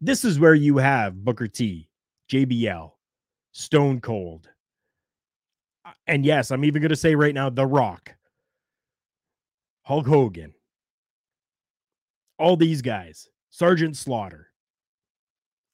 This 0.00 0.24
is 0.24 0.38
where 0.38 0.54
you 0.54 0.76
have 0.76 1.24
Booker 1.24 1.48
T, 1.48 1.88
JBL, 2.30 2.92
Stone 3.52 4.00
Cold. 4.00 4.48
uh, 5.84 5.92
And 6.06 6.24
yes, 6.24 6.50
I'm 6.50 6.64
even 6.64 6.82
going 6.82 6.90
to 6.90 6.96
say 6.96 7.14
right 7.14 7.34
now 7.34 7.50
The 7.50 7.66
Rock, 7.66 8.14
Hulk 9.82 10.06
Hogan, 10.06 10.54
all 12.38 12.56
these 12.56 12.82
guys, 12.82 13.28
Sergeant 13.50 13.96
Slaughter. 13.96 14.48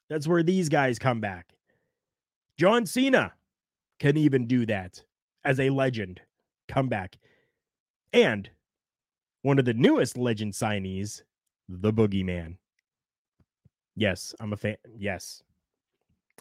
That's 0.08 0.26
where 0.26 0.42
these 0.42 0.68
guys 0.68 0.98
come 0.98 1.20
back. 1.20 1.52
John 2.58 2.86
Cena 2.86 3.34
can 4.00 4.16
even 4.16 4.46
do 4.46 4.64
that 4.66 5.02
as 5.44 5.60
a 5.60 5.70
legend 5.70 6.20
come 6.68 6.88
back. 6.88 7.18
And 8.12 8.48
one 9.42 9.58
of 9.58 9.64
the 9.64 9.74
newest 9.74 10.16
legend 10.16 10.52
signees, 10.52 11.22
the 11.68 11.92
Boogeyman. 11.92 12.56
Yes, 13.96 14.34
I'm 14.40 14.52
a 14.52 14.56
fan. 14.56 14.76
Yes, 14.96 15.42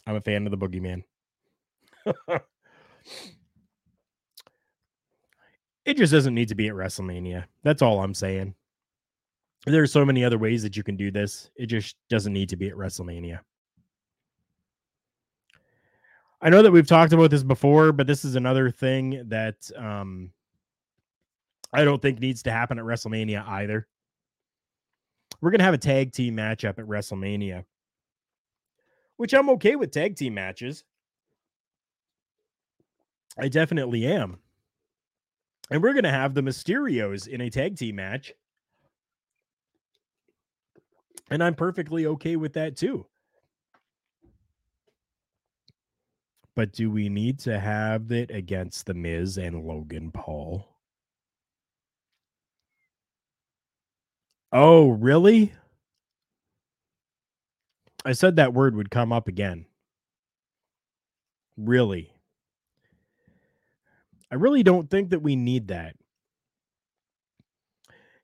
I'm 0.06 0.16
a 0.16 0.20
fan 0.20 0.46
of 0.46 0.52
the 0.52 0.58
Boogeyman. 0.58 1.02
it 5.84 5.96
just 5.96 6.12
doesn't 6.12 6.34
need 6.34 6.48
to 6.48 6.54
be 6.54 6.68
at 6.68 6.74
WrestleMania. 6.74 7.44
That's 7.64 7.82
all 7.82 8.02
I'm 8.02 8.14
saying. 8.14 8.54
There 9.66 9.82
are 9.82 9.88
so 9.88 10.04
many 10.04 10.24
other 10.24 10.38
ways 10.38 10.62
that 10.62 10.76
you 10.76 10.82
can 10.82 10.96
do 10.96 11.10
this. 11.10 11.50
It 11.56 11.66
just 11.66 11.96
doesn't 12.08 12.32
need 12.32 12.48
to 12.50 12.56
be 12.56 12.68
at 12.68 12.76
WrestleMania. 12.76 13.40
I 16.40 16.50
know 16.50 16.62
that 16.62 16.70
we've 16.70 16.86
talked 16.86 17.12
about 17.12 17.30
this 17.30 17.42
before, 17.42 17.92
but 17.92 18.06
this 18.06 18.24
is 18.24 18.36
another 18.36 18.70
thing 18.70 19.24
that 19.28 19.70
um, 19.76 20.30
I 21.72 21.84
don't 21.84 22.00
think 22.00 22.20
needs 22.20 22.42
to 22.44 22.52
happen 22.52 22.78
at 22.78 22.84
WrestleMania 22.84 23.46
either. 23.46 23.88
We're 25.40 25.50
going 25.50 25.58
to 25.58 25.64
have 25.64 25.74
a 25.74 25.78
tag 25.78 26.12
team 26.12 26.36
matchup 26.36 26.78
at 26.78 26.86
WrestleMania, 26.86 27.64
which 29.16 29.34
I'm 29.34 29.50
okay 29.50 29.76
with 29.76 29.90
tag 29.90 30.16
team 30.16 30.34
matches. 30.34 30.84
I 33.36 33.48
definitely 33.48 34.06
am. 34.06 34.38
And 35.70 35.82
we're 35.82 35.92
going 35.92 36.04
to 36.04 36.10
have 36.10 36.34
the 36.34 36.40
Mysterios 36.40 37.28
in 37.28 37.40
a 37.40 37.50
tag 37.50 37.76
team 37.76 37.96
match. 37.96 38.32
And 41.30 41.42
I'm 41.42 41.54
perfectly 41.54 42.06
okay 42.06 42.36
with 42.36 42.54
that 42.54 42.76
too. 42.76 43.06
But 46.58 46.72
do 46.72 46.90
we 46.90 47.08
need 47.08 47.38
to 47.42 47.60
have 47.60 48.10
it 48.10 48.32
against 48.32 48.86
The 48.86 48.94
Miz 48.94 49.38
and 49.38 49.64
Logan 49.64 50.10
Paul? 50.10 50.66
Oh, 54.50 54.88
really? 54.88 55.52
I 58.04 58.10
said 58.10 58.34
that 58.34 58.54
word 58.54 58.74
would 58.74 58.90
come 58.90 59.12
up 59.12 59.28
again. 59.28 59.66
Really? 61.56 62.10
I 64.32 64.34
really 64.34 64.64
don't 64.64 64.90
think 64.90 65.10
that 65.10 65.22
we 65.22 65.36
need 65.36 65.68
that. 65.68 65.94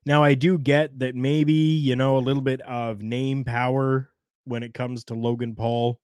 Now, 0.05 0.25
I 0.25 0.33
do 0.33 0.57
get 0.57 0.99
that 0.99 1.15
maybe, 1.15 1.53
you 1.53 1.95
know, 1.95 2.17
a 2.17 2.19
little 2.19 2.41
bit 2.43 2.59
of 2.63 3.01
name 3.01 3.45
power 3.45 4.09
when 4.43 4.61
it 4.61 4.73
comes 4.73 5.05
to 5.05 5.13
Logan 5.13 5.55
Paul. 5.55 6.01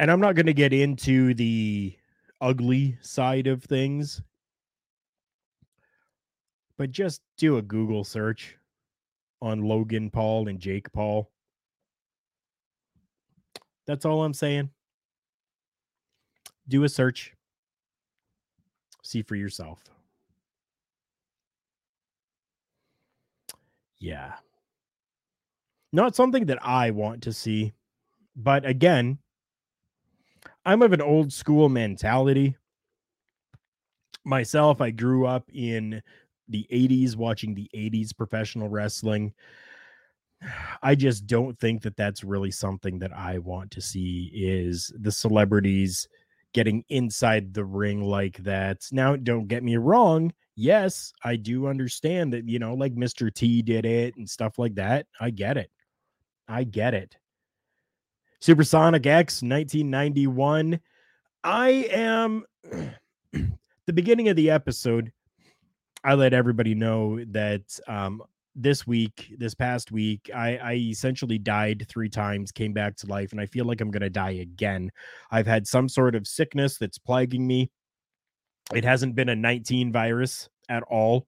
And 0.00 0.10
I'm 0.10 0.18
not 0.18 0.34
going 0.34 0.46
to 0.46 0.54
get 0.54 0.72
into 0.72 1.34
the 1.34 1.94
ugly 2.40 2.96
side 3.02 3.46
of 3.46 3.62
things, 3.62 4.22
but 6.78 6.90
just 6.90 7.20
do 7.36 7.58
a 7.58 7.62
Google 7.62 8.02
search 8.02 8.56
on 9.42 9.60
Logan 9.60 10.08
Paul 10.08 10.48
and 10.48 10.58
Jake 10.58 10.90
Paul. 10.94 11.30
That's 13.86 14.06
all 14.06 14.24
I'm 14.24 14.32
saying. 14.32 14.70
Do 16.66 16.84
a 16.84 16.88
search, 16.88 17.34
see 19.02 19.20
for 19.20 19.36
yourself. 19.36 19.84
Yeah. 23.98 24.32
Not 25.92 26.16
something 26.16 26.46
that 26.46 26.64
I 26.66 26.90
want 26.90 27.22
to 27.24 27.34
see. 27.34 27.74
But 28.34 28.64
again, 28.64 29.18
I'm 30.64 30.82
of 30.82 30.92
an 30.92 31.00
old 31.00 31.32
school 31.32 31.68
mentality. 31.68 32.56
Myself, 34.24 34.80
I 34.80 34.90
grew 34.90 35.26
up 35.26 35.48
in 35.52 36.02
the 36.48 36.66
80s 36.70 37.16
watching 37.16 37.54
the 37.54 37.70
80s 37.74 38.16
professional 38.16 38.68
wrestling. 38.68 39.32
I 40.82 40.94
just 40.94 41.26
don't 41.26 41.58
think 41.58 41.82
that 41.82 41.96
that's 41.96 42.24
really 42.24 42.50
something 42.50 42.98
that 42.98 43.12
I 43.12 43.38
want 43.38 43.70
to 43.72 43.80
see 43.80 44.30
is 44.34 44.92
the 44.98 45.12
celebrities 45.12 46.08
getting 46.52 46.84
inside 46.88 47.54
the 47.54 47.64
ring 47.64 48.02
like 48.02 48.38
that. 48.38 48.86
Now, 48.92 49.16
don't 49.16 49.46
get 49.46 49.62
me 49.62 49.76
wrong. 49.76 50.32
Yes, 50.56 51.12
I 51.24 51.36
do 51.36 51.68
understand 51.68 52.32
that, 52.32 52.48
you 52.48 52.58
know, 52.58 52.74
like 52.74 52.94
Mr. 52.94 53.32
T 53.32 53.62
did 53.62 53.86
it 53.86 54.14
and 54.16 54.28
stuff 54.28 54.58
like 54.58 54.74
that. 54.74 55.06
I 55.20 55.30
get 55.30 55.56
it. 55.56 55.70
I 56.48 56.64
get 56.64 56.92
it. 56.92 57.16
Supersonic 58.40 59.06
X 59.06 59.42
1991. 59.42 60.80
I 61.44 61.68
am 61.90 62.44
the 63.32 63.92
beginning 63.92 64.28
of 64.28 64.36
the 64.36 64.50
episode. 64.50 65.12
I 66.02 66.14
let 66.14 66.32
everybody 66.32 66.74
know 66.74 67.22
that 67.32 67.62
um, 67.86 68.22
this 68.54 68.86
week, 68.86 69.34
this 69.36 69.54
past 69.54 69.92
week, 69.92 70.30
I, 70.34 70.56
I 70.56 70.74
essentially 70.74 71.38
died 71.38 71.84
three 71.86 72.08
times, 72.08 72.50
came 72.50 72.72
back 72.72 72.96
to 72.96 73.06
life, 73.06 73.32
and 73.32 73.40
I 73.42 73.44
feel 73.44 73.66
like 73.66 73.82
I'm 73.82 73.90
going 73.90 74.00
to 74.00 74.08
die 74.08 74.30
again. 74.30 74.90
I've 75.30 75.46
had 75.46 75.66
some 75.66 75.86
sort 75.86 76.14
of 76.14 76.26
sickness 76.26 76.78
that's 76.78 76.98
plaguing 76.98 77.46
me. 77.46 77.70
It 78.74 78.84
hasn't 78.84 79.16
been 79.16 79.28
a 79.28 79.36
19 79.36 79.92
virus 79.92 80.48
at 80.70 80.82
all, 80.84 81.26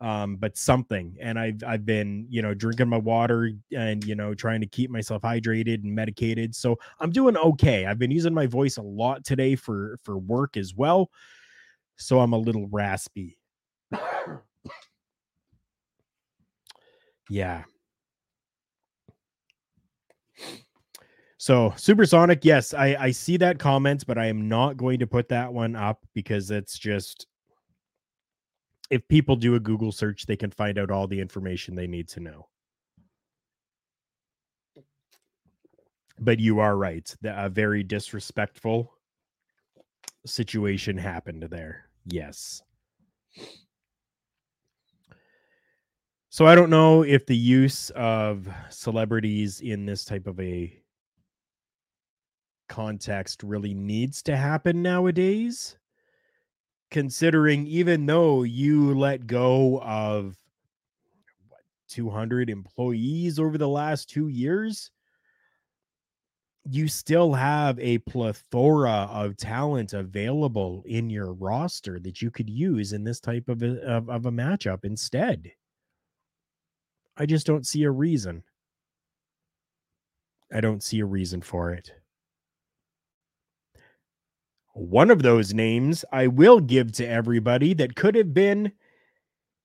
um, 0.00 0.36
but 0.36 0.56
something. 0.56 1.16
And 1.20 1.38
I've 1.38 1.62
I've 1.66 1.84
been 1.84 2.26
you 2.28 2.42
know 2.42 2.54
drinking 2.54 2.88
my 2.88 2.98
water 2.98 3.50
and 3.76 4.04
you 4.04 4.14
know 4.14 4.34
trying 4.34 4.60
to 4.60 4.66
keep 4.66 4.90
myself 4.90 5.22
hydrated 5.22 5.82
and 5.82 5.94
medicated. 5.94 6.54
So 6.54 6.76
I'm 7.00 7.10
doing 7.10 7.36
okay. 7.36 7.86
I've 7.86 7.98
been 7.98 8.10
using 8.10 8.34
my 8.34 8.46
voice 8.46 8.76
a 8.76 8.82
lot 8.82 9.24
today 9.24 9.56
for 9.56 9.98
for 10.02 10.18
work 10.18 10.56
as 10.56 10.74
well. 10.74 11.10
So 11.96 12.20
I'm 12.20 12.32
a 12.32 12.38
little 12.38 12.68
raspy. 12.68 13.38
yeah. 17.30 17.64
So 21.40 21.72
supersonic, 21.76 22.44
yes, 22.44 22.74
I 22.74 22.96
I 22.96 23.10
see 23.12 23.36
that 23.38 23.58
comment, 23.58 24.04
but 24.06 24.18
I 24.18 24.26
am 24.26 24.48
not 24.48 24.76
going 24.76 24.98
to 25.00 25.06
put 25.06 25.28
that 25.28 25.52
one 25.52 25.76
up 25.76 26.04
because 26.14 26.50
it's 26.50 26.78
just 26.78 27.26
if 28.90 29.06
people 29.08 29.36
do 29.36 29.54
a 29.54 29.60
Google 29.60 29.92
search, 29.92 30.26
they 30.26 30.36
can 30.36 30.50
find 30.50 30.78
out 30.78 30.90
all 30.90 31.06
the 31.06 31.20
information 31.20 31.74
they 31.74 31.86
need 31.86 32.08
to 32.08 32.20
know. 32.20 32.48
But 36.18 36.40
you 36.40 36.58
are 36.58 36.76
right. 36.76 37.14
A 37.22 37.48
very 37.48 37.82
disrespectful 37.82 38.92
situation 40.26 40.98
happened 40.98 41.44
there. 41.44 41.88
Yes. 42.06 42.62
So 46.30 46.46
I 46.46 46.54
don't 46.54 46.70
know 46.70 47.02
if 47.02 47.24
the 47.26 47.36
use 47.36 47.90
of 47.90 48.48
celebrities 48.68 49.60
in 49.60 49.86
this 49.86 50.04
type 50.04 50.26
of 50.26 50.38
a 50.40 50.78
context 52.68 53.42
really 53.42 53.72
needs 53.72 54.22
to 54.22 54.36
happen 54.36 54.82
nowadays 54.82 55.77
considering 56.90 57.66
even 57.66 58.06
though 58.06 58.42
you 58.42 58.98
let 58.98 59.26
go 59.26 59.80
of 59.82 60.36
what, 61.48 61.60
200 61.88 62.50
employees 62.50 63.38
over 63.38 63.58
the 63.58 63.68
last 63.68 64.10
2 64.10 64.28
years? 64.28 64.90
You 66.70 66.86
still 66.86 67.32
have 67.32 67.78
a 67.78 67.98
plethora 67.98 69.08
of 69.10 69.38
talent 69.38 69.94
available 69.94 70.84
in 70.86 71.08
your 71.08 71.32
roster 71.32 71.98
that 72.00 72.20
you 72.20 72.30
could 72.30 72.50
use 72.50 72.92
in 72.92 73.04
this 73.04 73.20
type 73.20 73.48
of 73.48 73.62
a, 73.62 73.80
of, 73.82 74.10
of 74.10 74.26
a 74.26 74.30
matchup 74.30 74.84
instead. 74.84 75.50
I 77.16 77.24
just 77.24 77.46
don't 77.46 77.66
see 77.66 77.84
a 77.84 77.90
reason. 77.90 78.42
I 80.52 80.60
don't 80.60 80.82
see 80.82 81.00
a 81.00 81.06
reason 81.06 81.40
for 81.40 81.72
it 81.72 81.90
One 84.78 85.10
of 85.10 85.22
those 85.22 85.52
names 85.52 86.04
I 86.12 86.28
will 86.28 86.60
give 86.60 86.92
to 86.92 87.04
everybody 87.06 87.74
that 87.74 87.96
could 87.96 88.14
have 88.14 88.32
been 88.32 88.70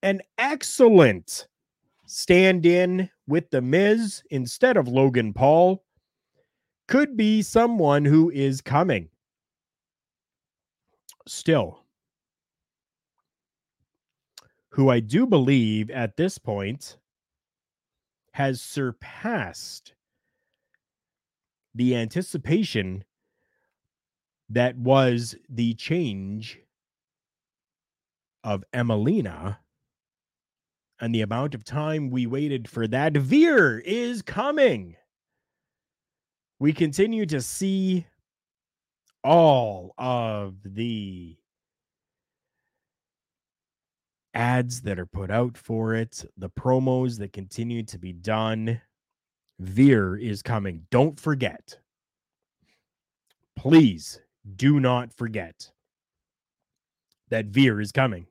an 0.01 0.23
excellent 0.39 1.47
stand 2.07 2.65
in 2.65 3.11
with 3.27 3.51
The 3.51 3.61
Miz 3.61 4.23
instead 4.31 4.75
of 4.75 4.87
Logan 4.87 5.31
Paul 5.31 5.83
could 6.87 7.15
be 7.15 7.43
someone 7.43 8.03
who 8.03 8.31
is 8.31 8.59
coming. 8.59 9.07
Still, 11.27 11.85
who 14.69 14.89
I 14.89 14.99
do 14.99 15.27
believe 15.27 15.91
at 15.91 16.17
this 16.17 16.39
point 16.39 16.97
has 18.31 18.63
surpassed 18.63 19.93
the 21.75 21.95
anticipation 21.95 23.03
that 24.49 24.77
was 24.77 25.35
the 25.49 25.73
change 25.73 26.59
of 28.43 28.63
Emelina 28.73 29.57
and 30.99 31.13
the 31.13 31.21
amount 31.21 31.55
of 31.55 31.63
time 31.63 32.09
we 32.09 32.25
waited 32.25 32.69
for 32.69 32.87
that. 32.87 33.13
Veer 33.13 33.79
is 33.79 34.21
coming. 34.21 34.95
We 36.59 36.73
continue 36.73 37.25
to 37.25 37.41
see 37.41 38.05
all 39.23 39.93
of 39.97 40.55
the 40.63 41.35
ads 44.33 44.81
that 44.81 44.99
are 44.99 45.05
put 45.05 45.29
out 45.29 45.57
for 45.57 45.93
it, 45.93 46.25
the 46.37 46.49
promos 46.49 47.17
that 47.19 47.33
continue 47.33 47.83
to 47.83 47.97
be 47.97 48.13
done. 48.13 48.81
Veer 49.59 50.15
is 50.15 50.41
coming. 50.41 50.85
Don't 50.89 51.19
forget. 51.19 51.77
Please 53.55 54.19
do 54.55 54.79
not 54.79 55.13
forget 55.13 55.71
that 57.29 57.45
Veer 57.45 57.79
is 57.81 57.91
coming. 57.91 58.27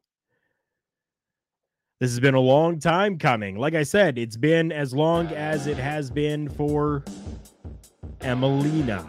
This 2.01 2.11
has 2.11 2.20
been 2.20 2.35
a 2.35 2.40
long 2.40 2.81
time 2.81 3.16
coming. 3.16 3.57
Like 3.57 3.75
I 3.75 3.85
said, 3.85 4.18
it's 4.18 4.37
been 4.37 4.72
as 4.72 4.92
long 4.92 5.29
as 5.29 5.66
it 5.66 5.77
has 5.77 6.11
been 6.11 6.48
for 6.48 7.05
Emelina. 8.20 9.09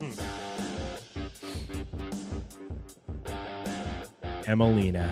Hmm. 0.00 0.10
Emelina. 4.42 5.10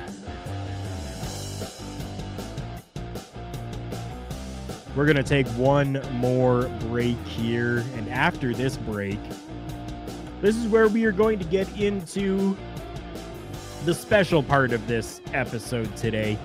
We're 4.96 5.07
going 5.07 5.16
to 5.16 5.22
take 5.22 5.46
one 5.50 6.03
more 6.14 6.64
break 6.81 7.16
here. 7.24 7.85
And 7.94 8.09
after 8.11 8.53
this 8.53 8.76
break, 8.76 9.18
this 10.40 10.57
is 10.57 10.66
where 10.68 10.88
we 10.88 11.05
are 11.05 11.12
going 11.12 11.38
to 11.38 11.44
get 11.44 11.68
into 11.79 12.57
the 13.85 13.94
special 13.94 14.42
part 14.42 14.72
of 14.72 14.87
this 14.87 15.20
episode 15.33 15.94
today, 15.96 16.38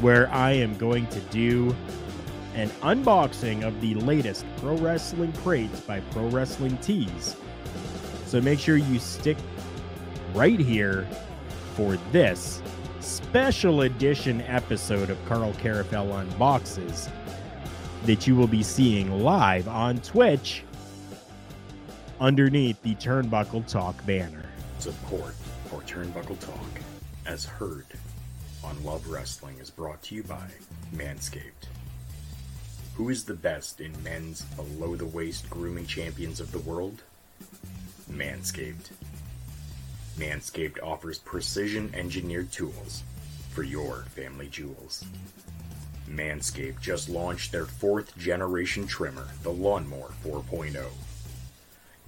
where 0.00 0.30
I 0.32 0.52
am 0.52 0.76
going 0.76 1.06
to 1.08 1.20
do 1.20 1.74
an 2.54 2.70
unboxing 2.82 3.66
of 3.66 3.80
the 3.80 3.94
latest 3.94 4.44
Pro 4.58 4.76
Wrestling 4.76 5.32
Crates 5.44 5.80
by 5.80 6.00
Pro 6.00 6.26
Wrestling 6.28 6.76
Tees. 6.78 7.36
So 8.26 8.40
make 8.40 8.58
sure 8.58 8.76
you 8.76 8.98
stick 8.98 9.36
right 10.34 10.58
here 10.58 11.06
for 11.74 11.96
this 12.12 12.62
special 13.00 13.82
edition 13.82 14.40
episode 14.42 15.08
of 15.10 15.24
Karl 15.26 15.52
Karufel 15.54 16.24
Unboxes 16.24 17.08
that 18.04 18.26
you 18.26 18.36
will 18.36 18.46
be 18.46 18.62
seeing 18.62 19.22
live 19.22 19.68
on 19.68 19.98
Twitch 20.00 20.64
underneath 22.20 22.82
the 22.82 22.94
Turnbuckle 22.96 23.66
Talk 23.68 24.04
banner. 24.04 24.44
Support 24.80 25.34
for 25.66 25.82
Turnbuckle 25.82 26.38
Talk, 26.40 26.80
as 27.26 27.44
heard 27.44 27.86
on 28.64 28.82
Love 28.84 29.08
Wrestling, 29.08 29.58
is 29.58 29.70
brought 29.70 30.02
to 30.04 30.16
you 30.16 30.24
by 30.24 30.48
Manscaped. 30.94 31.68
Who 32.96 33.08
is 33.08 33.24
the 33.24 33.34
best 33.34 33.80
in 33.80 33.92
men's 34.02 34.42
below 34.42 34.96
the 34.96 35.06
waist 35.06 35.48
grooming 35.48 35.86
champions 35.86 36.40
of 36.40 36.50
the 36.50 36.58
world? 36.58 37.02
Manscaped. 38.10 38.90
Manscaped 40.16 40.82
offers 40.82 41.18
precision 41.18 41.92
engineered 41.94 42.50
tools 42.50 43.04
for 43.50 43.62
your 43.62 44.02
family 44.16 44.48
jewels. 44.48 45.04
Manscaped 46.08 46.80
just 46.80 47.08
launched 47.08 47.52
their 47.52 47.66
fourth 47.66 48.16
generation 48.18 48.88
trimmer, 48.88 49.28
the 49.44 49.52
Lawnmower 49.52 50.10
4.0. 50.24 50.86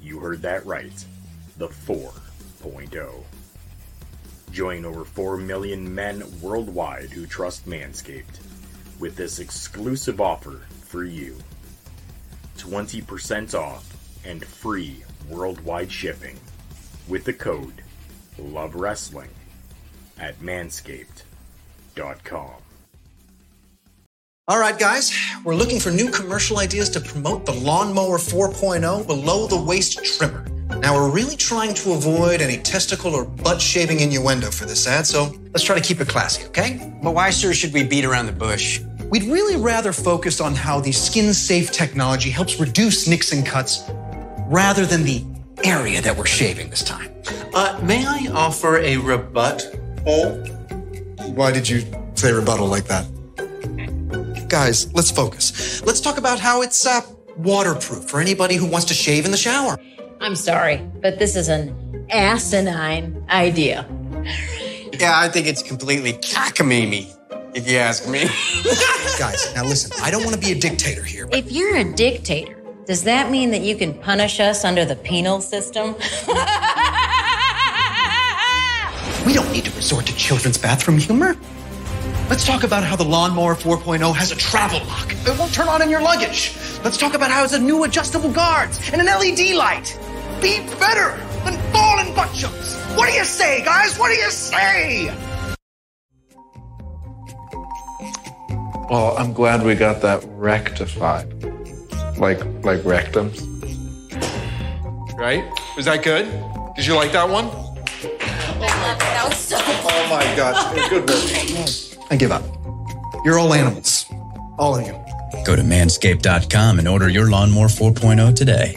You 0.02 0.18
heard 0.18 0.42
that 0.42 0.66
right, 0.66 1.04
the 1.56 1.68
4.0. 1.68 3.24
Join 4.52 4.84
over 4.84 5.04
4 5.04 5.36
million 5.36 5.94
men 5.94 6.22
worldwide 6.40 7.10
who 7.10 7.26
trust 7.26 7.68
Manscaped 7.68 8.40
with 8.98 9.16
this 9.16 9.38
exclusive 9.38 10.20
offer 10.20 10.62
for 10.82 11.04
you 11.04 11.36
20% 12.58 13.54
off 13.54 13.96
and 14.24 14.44
free 14.44 15.02
worldwide 15.28 15.90
shipping 15.90 16.38
with 17.08 17.24
the 17.24 17.32
code 17.32 17.82
Love 18.38 18.74
Wrestling 18.74 19.30
at 20.18 20.38
manscaped.com. 20.40 22.50
All 24.50 24.58
right, 24.58 24.76
guys, 24.76 25.16
we're 25.44 25.54
looking 25.54 25.78
for 25.78 25.92
new 25.92 26.10
commercial 26.10 26.58
ideas 26.58 26.90
to 26.90 27.00
promote 27.00 27.46
the 27.46 27.52
Lawnmower 27.52 28.18
4.0 28.18 29.06
below 29.06 29.46
the 29.46 29.56
waist 29.56 30.04
trimmer. 30.04 30.44
Now, 30.80 30.96
we're 30.96 31.08
really 31.08 31.36
trying 31.36 31.72
to 31.74 31.92
avoid 31.92 32.40
any 32.40 32.56
testicle 32.56 33.14
or 33.14 33.24
butt 33.24 33.62
shaving 33.62 34.00
innuendo 34.00 34.50
for 34.50 34.64
this 34.64 34.88
ad, 34.88 35.06
so 35.06 35.32
let's 35.52 35.62
try 35.62 35.76
to 35.76 35.80
keep 35.80 36.00
it 36.00 36.08
classy, 36.08 36.46
okay? 36.46 36.92
But 37.00 37.14
why, 37.14 37.30
sir, 37.30 37.52
should 37.52 37.72
we 37.72 37.84
beat 37.84 38.04
around 38.04 38.26
the 38.26 38.32
bush? 38.32 38.80
We'd 39.08 39.22
really 39.22 39.54
rather 39.54 39.92
focus 39.92 40.40
on 40.40 40.56
how 40.56 40.80
the 40.80 40.90
skin 40.90 41.32
safe 41.32 41.70
technology 41.70 42.30
helps 42.30 42.58
reduce 42.58 43.06
nicks 43.06 43.30
and 43.30 43.46
cuts 43.46 43.88
rather 44.48 44.84
than 44.84 45.04
the 45.04 45.24
area 45.62 46.02
that 46.02 46.16
we're 46.16 46.26
shaving 46.26 46.70
this 46.70 46.82
time. 46.82 47.14
Uh, 47.54 47.78
may 47.84 48.04
I 48.04 48.26
offer 48.34 48.78
a 48.78 48.96
rebut? 48.96 49.62
Oh, 50.08 50.42
Why 51.36 51.52
did 51.52 51.68
you 51.68 51.84
say 52.16 52.32
rebuttal 52.32 52.66
like 52.66 52.86
that? 52.86 53.06
Guys, 54.50 54.92
let's 54.94 55.12
focus. 55.12 55.80
Let's 55.86 56.00
talk 56.00 56.18
about 56.18 56.40
how 56.40 56.60
it's 56.62 56.84
uh, 56.84 57.02
waterproof 57.36 58.04
for 58.10 58.20
anybody 58.20 58.56
who 58.56 58.66
wants 58.66 58.86
to 58.86 58.94
shave 58.94 59.24
in 59.24 59.30
the 59.30 59.36
shower. 59.36 59.78
I'm 60.20 60.34
sorry, 60.34 60.78
but 61.00 61.20
this 61.20 61.36
is 61.36 61.48
an 61.48 62.04
asinine 62.10 63.24
idea. 63.30 63.86
Yeah, 64.92 65.12
I 65.14 65.28
think 65.28 65.46
it's 65.46 65.62
completely 65.62 66.14
cockamamie, 66.14 67.06
if 67.54 67.70
you 67.70 67.78
ask 67.78 68.08
me. 68.08 68.24
Guys, 69.20 69.54
now 69.54 69.62
listen, 69.64 69.92
I 70.02 70.10
don't 70.10 70.24
want 70.24 70.34
to 70.34 70.40
be 70.40 70.50
a 70.50 70.58
dictator 70.60 71.04
here. 71.04 71.28
but 71.28 71.38
If 71.38 71.52
you're 71.52 71.76
a 71.76 71.84
dictator, 71.84 72.60
does 72.86 73.04
that 73.04 73.30
mean 73.30 73.52
that 73.52 73.60
you 73.60 73.76
can 73.76 73.94
punish 73.94 74.40
us 74.40 74.64
under 74.64 74.84
the 74.84 74.96
penal 74.96 75.40
system? 75.40 75.94
We 79.26 79.34
don't 79.34 79.52
need 79.52 79.66
to 79.66 79.70
resort 79.76 80.06
to 80.06 80.16
children's 80.16 80.56
bathroom 80.56 80.96
humor. 80.98 81.36
Let's 82.30 82.46
talk 82.46 82.62
about 82.62 82.84
how 82.84 82.94
the 82.94 83.04
Lawnmower 83.04 83.56
4.0 83.56 84.14
has 84.14 84.30
a 84.30 84.36
travel 84.36 84.78
lock. 84.86 85.12
It 85.12 85.36
won't 85.36 85.52
turn 85.52 85.66
on 85.66 85.82
in 85.82 85.90
your 85.90 86.00
luggage. 86.00 86.54
Let's 86.84 86.96
talk 86.96 87.14
about 87.14 87.28
how 87.28 87.42
it's 87.42 87.54
a 87.54 87.58
new 87.58 87.82
adjustable 87.82 88.30
guards 88.30 88.78
and 88.92 89.00
an 89.00 89.08
LED 89.08 89.56
light. 89.56 89.98
Be 90.40 90.60
better 90.78 91.16
than 91.44 91.58
fallen 91.72 92.14
butt 92.14 92.32
chucks. 92.32 92.76
What 92.94 93.08
do 93.08 93.14
you 93.14 93.24
say, 93.24 93.64
guys? 93.64 93.98
What 93.98 94.10
do 94.10 94.14
you 94.14 94.30
say? 94.30 95.06
Well, 98.88 99.16
I'm 99.18 99.32
glad 99.32 99.64
we 99.64 99.74
got 99.74 100.00
that 100.02 100.22
rectified. 100.26 101.26
Like, 102.16 102.44
like 102.62 102.82
rectums. 102.82 103.42
Right? 105.18 105.42
Was 105.76 105.86
that 105.86 106.04
good? 106.04 106.26
Did 106.76 106.86
you 106.86 106.94
like 106.94 107.10
that 107.10 107.28
one? 107.28 107.46
Oh 109.82 110.06
my 110.08 110.36
gosh, 110.36 110.88
good 110.90 111.10
work. 111.10 111.86
I 112.10 112.16
give 112.16 112.32
up. 112.32 112.42
You're 113.24 113.38
all 113.38 113.54
animals. 113.54 114.06
All 114.58 114.76
of 114.76 114.86
you. 114.86 114.92
Go 115.44 115.56
to 115.56 115.62
manscaped.com 115.62 116.78
and 116.78 116.88
order 116.88 117.08
your 117.08 117.30
Lawnmower 117.30 117.68
4.0 117.68 118.34
today. 118.36 118.74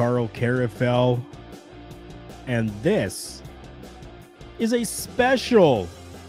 Name 0.00 0.28
Karufel, 0.28 1.22
and 2.46 2.70
this 2.82 3.42
is 4.58 4.72
a 4.72 4.82
special 4.82 5.86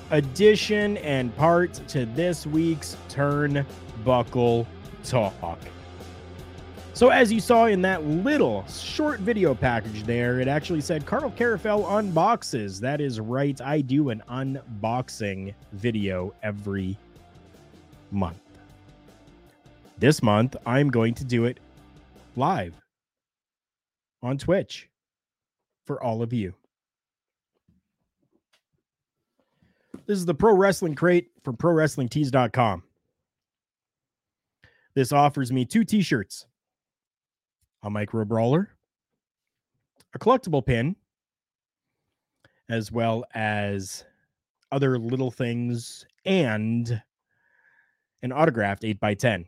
addition 0.10 0.98
and 0.98 1.34
part 1.38 1.76
to 1.88 2.06
this 2.08 2.46
week's 2.46 2.98
Turnbuckle 3.08 4.66
Talk. 5.06 5.60
So, 6.94 7.12
as 7.12 7.32
you 7.32 7.40
saw 7.40 7.68
in 7.68 7.82
that 7.84 8.06
little 8.06 8.68
short 8.68 9.22
video 9.22 9.56
package 9.56 10.04
there, 10.04 10.42
it 10.42 10.50
actually 10.50 10.82
said 10.82 11.06
Karl 11.06 11.32
Karufel 11.32 11.86
unboxes. 11.86 12.78
That 12.82 13.00
is 13.00 13.22
right. 13.22 13.60
I 13.62 13.80
do 13.80 14.10
an 14.10 14.22
unboxing 14.30 15.54
video 15.72 16.34
every 16.44 16.98
month. 18.12 18.38
This 19.98 20.22
month, 20.22 20.58
I'm 20.66 20.90
going 20.90 21.14
to 21.14 21.24
do 21.24 21.46
it 21.46 21.62
live 22.36 22.81
on 24.24 24.38
Twitch 24.38 24.90
for 25.86 26.02
all 26.02 26.22
of 26.22 26.34
you. 26.34 26.54
This 30.06 30.18
is 30.18 30.26
the 30.26 30.34
Pro 30.34 30.56
Wrestling 30.56 30.96
Crate 30.96 31.30
from 31.44 31.58
ProWrestlingTees.com. 31.58 32.84
This 34.94 35.14
offers 35.14 35.52
me 35.52 35.64
two 35.64 35.84
t 35.84 36.02
shirts, 36.02 36.48
a 37.84 37.90
micro 37.90 38.26
brawler, 38.26 38.70
a 40.14 40.20
collectible 40.20 40.66
pin, 40.66 40.96
as 42.70 42.92
well 42.92 43.24
as 43.34 44.04
other 44.72 44.98
little 44.98 45.32
things, 45.32 46.06
and 46.26 47.02
an 48.22 48.32
autographed 48.32 48.84
8x10. 48.84 49.46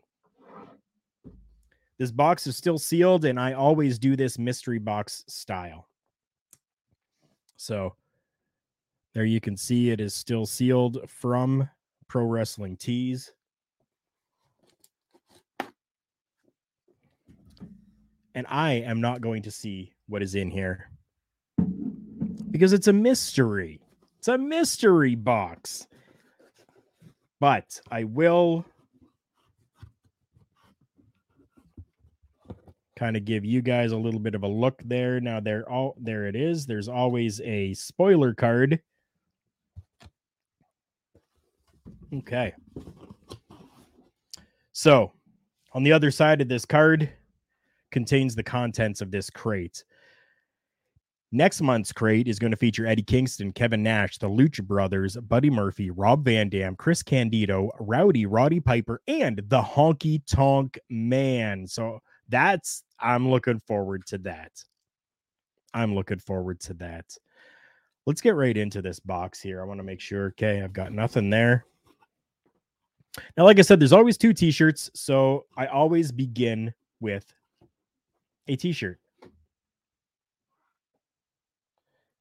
This 2.00 2.12
box 2.12 2.48
is 2.48 2.58
still 2.58 2.80
sealed, 2.80 3.26
and 3.26 3.40
I 3.40 3.54
always 3.54 4.00
do 4.00 4.16
this 4.16 4.40
mystery 4.40 4.80
box 4.80 5.24
style. 5.28 5.88
So 7.56 7.96
there 9.14 9.26
you 9.26 9.40
can 9.40 9.56
see 9.56 9.92
it 9.92 10.02
is 10.02 10.14
still 10.14 10.46
sealed 10.46 11.08
from 11.08 11.70
Pro 12.08 12.26
Wrestling 12.26 12.78
Tees. 12.78 13.32
And 18.36 18.48
I 18.50 18.72
am 18.72 19.00
not 19.00 19.22
going 19.22 19.44
to 19.44 19.52
see 19.52 19.94
what 20.08 20.24
is 20.24 20.34
in 20.34 20.50
here 20.50 20.90
because 22.50 22.74
it's 22.74 22.88
a 22.88 22.94
mystery. 22.94 23.80
It's 24.18 24.28
a 24.28 24.38
mystery 24.38 25.16
box. 25.16 25.88
But 27.40 27.80
I 27.92 28.06
will 28.06 28.66
kind 32.96 33.18
of 33.18 33.26
give 33.26 33.44
you 33.44 33.62
guys 33.62 33.92
a 33.92 33.98
little 33.98 34.20
bit 34.20 34.36
of 34.36 34.44
a 34.44 34.48
look 34.48 34.82
there. 34.86 35.20
Now 35.20 35.40
there 35.40 35.70
all 35.70 35.96
there 36.00 36.28
it 36.28 36.36
is. 36.36 36.66
There's 36.66 36.88
always 36.88 37.42
a 37.42 37.74
spoiler 37.74 38.34
card. 38.34 38.80
Okay. 42.14 42.54
So, 44.72 45.12
on 45.74 45.84
the 45.84 45.92
other 45.92 46.12
side 46.12 46.42
of 46.42 46.48
this 46.48 46.66
card 46.66 47.10
contains 47.92 48.36
the 48.36 48.44
contents 48.44 49.02
of 49.02 49.12
this 49.12 49.30
crate. 49.30 49.84
Next 51.32 51.62
month's 51.62 51.92
crate 51.92 52.28
is 52.28 52.38
going 52.38 52.52
to 52.52 52.58
feature 52.58 52.86
Eddie 52.86 53.02
Kingston, 53.02 53.52
Kevin 53.52 53.82
Nash, 53.82 54.20
the 54.20 54.30
Lucha 54.30 54.64
Brothers, 54.64 55.18
Buddy 55.18 55.50
Murphy, 55.50 55.90
Rob 55.90 56.24
Van 56.26 56.48
Dam, 56.48 56.76
Chris 56.76 57.02
Candido, 57.02 57.72
Rowdy, 57.80 58.28
Roddy 58.28 58.60
Piper, 58.60 59.02
and 59.08 59.42
the 59.48 59.62
Honky 59.62 60.22
Tonk 60.28 60.78
Man. 60.92 61.66
So 61.66 62.00
that's 62.30 62.84
I'm 63.00 63.30
looking 63.30 63.60
forward 63.60 64.06
to 64.08 64.18
that. 64.20 64.52
I'm 65.74 65.96
looking 65.96 66.20
forward 66.20 66.60
to 66.62 66.74
that. 66.76 67.06
Let's 68.06 68.22
get 68.22 68.36
right 68.36 68.56
into 68.56 68.82
this 68.82 69.00
box 69.00 69.42
here. 69.42 69.62
I 69.62 69.66
want 69.66 69.80
to 69.80 69.84
make 69.84 70.00
sure. 70.00 70.28
Okay, 70.28 70.62
I've 70.62 70.74
got 70.74 70.92
nothing 70.92 71.30
there. 71.30 71.66
Now, 73.38 73.44
like 73.46 73.60
I 73.60 73.62
said, 73.62 73.80
there's 73.80 73.94
always 73.94 74.18
two 74.18 74.34
t-shirts, 74.34 74.90
so 74.94 75.46
I 75.56 75.68
always 75.68 76.12
begin 76.12 76.74
with 77.00 77.32
a 78.48 78.56
t-shirt. 78.56 79.00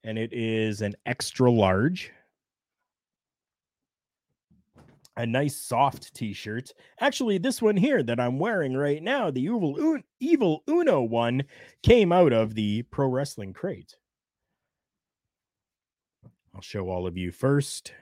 And 0.05 0.19
it 0.19 0.33
is 0.33 0.83
an 0.83 0.95
extra 1.07 1.51
large. 1.51 2.13
A 5.17 5.27
nice 5.27 5.57
soft 5.57 6.15
t-shirt. 6.15 6.73
Actually, 7.01 7.37
this 7.37 7.61
one 7.61 7.77
here 7.77 8.03
that 8.03 8.19
I'm 8.19 8.39
wearing 8.39 8.75
right 8.75 9.03
now, 9.03 9.31
the 9.31 9.43
Evil, 9.43 9.77
Un- 9.79 10.05
Evil 10.21 10.63
Uno 10.69 11.03
one, 11.03 11.43
came 11.83 12.13
out 12.13 12.33
of 12.33 12.55
the 12.55 12.83
Pro 12.85 13.09
Wrestling 13.09 13.53
Crate. 13.53 13.97
I'll 16.55 16.63
show 16.63 16.89
all 16.89 17.07
of 17.07 17.17
you 17.17 17.31
first. 17.31 17.93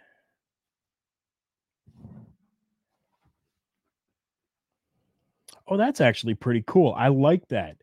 Oh, 5.67 5.77
that's 5.77 6.01
actually 6.01 6.35
pretty 6.35 6.65
cool. 6.67 6.95
I 6.97 7.09
like 7.09 7.47
that. 7.49 7.77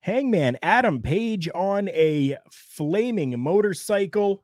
Hangman 0.00 0.58
Adam 0.62 1.02
Page 1.02 1.48
on 1.54 1.88
a 1.90 2.36
flaming 2.50 3.38
motorcycle 3.38 4.42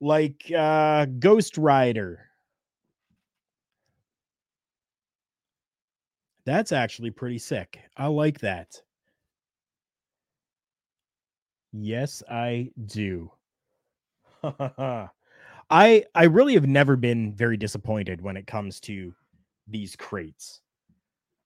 like 0.00 0.50
uh 0.56 1.06
Ghost 1.18 1.58
Rider. 1.58 2.27
That's 6.48 6.72
actually 6.72 7.10
pretty 7.10 7.36
sick. 7.36 7.78
I 7.94 8.06
like 8.06 8.38
that. 8.38 8.80
Yes, 11.74 12.22
I 12.26 12.70
do. 12.86 13.30
I 14.42 15.10
I 15.70 16.24
really 16.24 16.54
have 16.54 16.66
never 16.66 16.96
been 16.96 17.34
very 17.34 17.58
disappointed 17.58 18.22
when 18.22 18.38
it 18.38 18.46
comes 18.46 18.80
to 18.80 19.12
these 19.66 19.94
crates. 19.94 20.62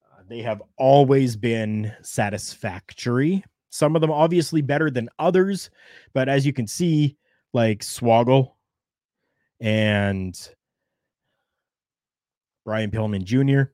Uh, 0.04 0.22
they 0.28 0.40
have 0.42 0.62
always 0.78 1.34
been 1.34 1.92
satisfactory. 2.02 3.42
Some 3.70 3.96
of 3.96 4.02
them 4.02 4.12
obviously 4.12 4.62
better 4.62 4.88
than 4.88 5.08
others, 5.18 5.68
but 6.12 6.28
as 6.28 6.46
you 6.46 6.52
can 6.52 6.68
see, 6.68 7.16
like 7.52 7.80
Swoggle 7.80 8.52
and 9.58 10.38
Brian 12.64 12.92
Pillman 12.92 13.24
Jr., 13.24 13.72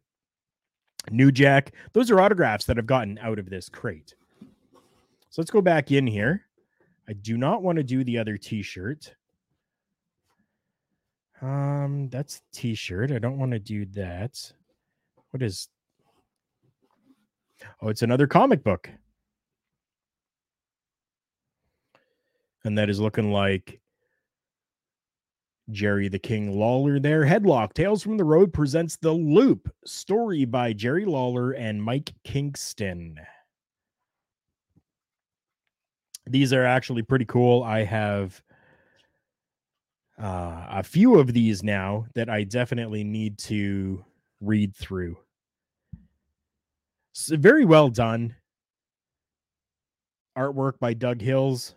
New 1.13 1.33
Jack, 1.33 1.73
those 1.93 2.11
are 2.11 2.21
autographs 2.21 2.65
that 2.67 2.77
have 2.77 2.87
gotten 2.87 3.19
out 3.19 3.39
of 3.39 3.51
this 3.51 3.69
crate. 3.69 4.15
So 5.31 5.41
let's 5.41 5.51
go 5.51 5.61
back 5.61 5.91
in 5.91 6.07
here. 6.07 6.45
I 7.09 7.13
do 7.15 7.37
not 7.37 7.63
want 7.63 7.77
to 7.77 7.85
do 7.85 8.05
the 8.05 8.19
other 8.19 8.37
t-shirt. 8.37 9.15
Um, 11.41 12.09
that's 12.11 12.43
t-shirt. 12.53 13.13
I 13.13 13.19
don't 13.19 13.39
want 13.39 13.53
to 13.53 13.59
do 13.59 13.87
that. 13.87 14.53
What 15.31 15.43
is 15.43 15.69
Oh, 17.81 17.89
it's 17.89 18.03
another 18.03 18.27
comic 18.27 18.63
book. 18.63 18.91
And 22.65 22.77
that 22.77 22.91
is 22.91 23.01
looking 23.01 23.33
like 23.33 23.81
Jerry 25.71 26.09
the 26.09 26.19
King 26.19 26.59
Lawler 26.59 26.99
there. 26.99 27.25
Headlock 27.25 27.75
Tales 27.75 28.03
from 28.03 28.17
the 28.17 28.25
Road 28.25 28.53
presents 28.53 28.97
The 28.97 29.13
Loop, 29.13 29.73
story 29.85 30.45
by 30.45 30.73
Jerry 30.73 31.05
Lawler 31.05 31.53
and 31.53 31.83
Mike 31.83 32.13
Kingston. 32.25 33.19
These 36.27 36.53
are 36.53 36.65
actually 36.65 37.03
pretty 37.03 37.25
cool. 37.25 37.63
I 37.63 37.85
have 37.85 38.43
uh, 40.21 40.67
a 40.71 40.83
few 40.83 41.19
of 41.19 41.33
these 41.33 41.63
now 41.63 42.07
that 42.15 42.29
I 42.29 42.45
definitely 42.45 43.05
need 43.05 43.39
to 43.39 44.05
read 44.41 44.75
through. 44.75 45.17
So 47.13 47.37
very 47.37 47.65
well 47.65 47.89
done. 47.89 48.35
Artwork 50.37 50.79
by 50.79 50.95
Doug 50.95 51.21
Hills. 51.21 51.75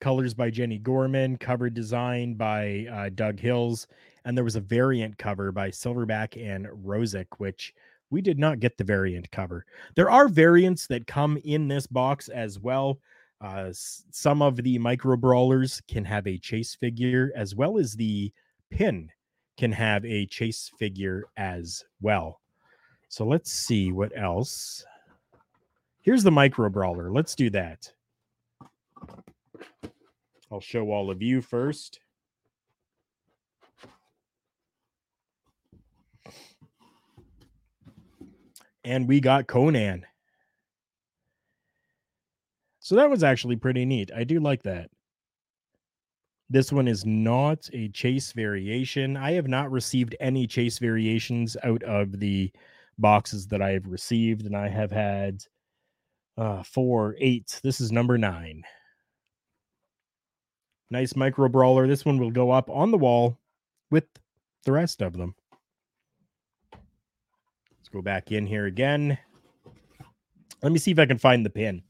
Colors 0.00 0.34
by 0.34 0.50
Jenny 0.50 0.78
Gorman. 0.78 1.36
Cover 1.36 1.70
design 1.70 2.34
by 2.34 2.86
uh, 2.92 3.10
Doug 3.14 3.38
Hills. 3.38 3.86
And 4.24 4.36
there 4.36 4.44
was 4.44 4.56
a 4.56 4.60
variant 4.60 5.16
cover 5.18 5.52
by 5.52 5.70
Silverback 5.70 6.36
and 6.42 6.66
Rosick, 6.66 7.26
which 7.38 7.74
we 8.10 8.20
did 8.20 8.38
not 8.38 8.60
get 8.60 8.76
the 8.76 8.84
variant 8.84 9.30
cover. 9.30 9.64
There 9.94 10.10
are 10.10 10.28
variants 10.28 10.86
that 10.88 11.06
come 11.06 11.38
in 11.44 11.68
this 11.68 11.86
box 11.86 12.28
as 12.28 12.58
well. 12.58 12.98
Uh, 13.42 13.66
s- 13.68 14.04
some 14.10 14.42
of 14.42 14.56
the 14.56 14.78
micro 14.78 15.16
brawlers 15.16 15.80
can 15.88 16.04
have 16.04 16.26
a 16.26 16.36
chase 16.38 16.74
figure, 16.74 17.32
as 17.36 17.54
well 17.54 17.78
as 17.78 17.94
the 17.94 18.32
pin 18.70 19.10
can 19.56 19.72
have 19.72 20.04
a 20.04 20.26
chase 20.26 20.70
figure 20.78 21.24
as 21.36 21.84
well. 22.00 22.40
So 23.08 23.24
let's 23.24 23.52
see 23.52 23.92
what 23.92 24.12
else. 24.16 24.84
Here's 26.02 26.22
the 26.22 26.30
micro 26.30 26.68
brawler. 26.68 27.10
Let's 27.10 27.34
do 27.34 27.48
that. 27.50 27.92
I'll 30.50 30.60
show 30.60 30.90
all 30.90 31.10
of 31.10 31.22
you 31.22 31.40
first. 31.40 32.00
And 38.84 39.06
we 39.06 39.20
got 39.20 39.46
Conan. 39.46 40.06
So 42.80 42.96
that 42.96 43.10
was 43.10 43.22
actually 43.22 43.56
pretty 43.56 43.84
neat. 43.84 44.10
I 44.14 44.24
do 44.24 44.40
like 44.40 44.62
that. 44.64 44.90
This 46.48 46.72
one 46.72 46.88
is 46.88 47.06
not 47.06 47.68
a 47.72 47.88
chase 47.90 48.32
variation. 48.32 49.16
I 49.16 49.32
have 49.32 49.46
not 49.46 49.70
received 49.70 50.16
any 50.18 50.48
chase 50.48 50.78
variations 50.78 51.56
out 51.62 51.84
of 51.84 52.18
the 52.18 52.50
boxes 52.98 53.46
that 53.48 53.62
I 53.62 53.70
have 53.70 53.86
received, 53.86 54.46
and 54.46 54.56
I 54.56 54.68
have 54.68 54.90
had 54.90 55.44
uh, 56.36 56.64
four, 56.64 57.14
eight. 57.20 57.60
This 57.62 57.80
is 57.80 57.92
number 57.92 58.18
nine. 58.18 58.64
Nice 60.90 61.14
micro 61.14 61.48
brawler. 61.48 61.86
This 61.86 62.04
one 62.04 62.18
will 62.18 62.30
go 62.30 62.50
up 62.50 62.68
on 62.68 62.90
the 62.90 62.98
wall 62.98 63.38
with 63.90 64.04
the 64.64 64.72
rest 64.72 65.02
of 65.02 65.16
them. 65.16 65.34
Let's 66.72 67.88
go 67.92 68.02
back 68.02 68.32
in 68.32 68.46
here 68.46 68.66
again. 68.66 69.16
Let 70.62 70.72
me 70.72 70.78
see 70.78 70.90
if 70.90 70.98
I 70.98 71.06
can 71.06 71.18
find 71.18 71.46
the 71.46 71.50
pin. 71.50 71.82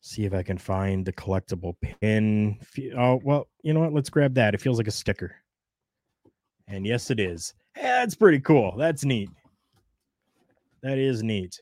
See 0.00 0.26
if 0.26 0.34
I 0.34 0.42
can 0.42 0.58
find 0.58 1.04
the 1.04 1.12
collectible 1.12 1.74
pin. 1.80 2.58
Oh, 2.96 3.20
well, 3.24 3.48
you 3.62 3.72
know 3.72 3.80
what? 3.80 3.92
Let's 3.92 4.10
grab 4.10 4.34
that. 4.34 4.54
It 4.54 4.60
feels 4.60 4.78
like 4.78 4.86
a 4.86 4.92
sticker. 4.92 5.34
And 6.68 6.86
yes, 6.86 7.10
it 7.10 7.18
is. 7.18 7.54
Hey, 7.74 7.82
that's 7.82 8.14
pretty 8.14 8.38
cool. 8.40 8.76
That's 8.76 9.04
neat. 9.04 9.30
That 10.82 10.98
is 10.98 11.22
neat. 11.22 11.60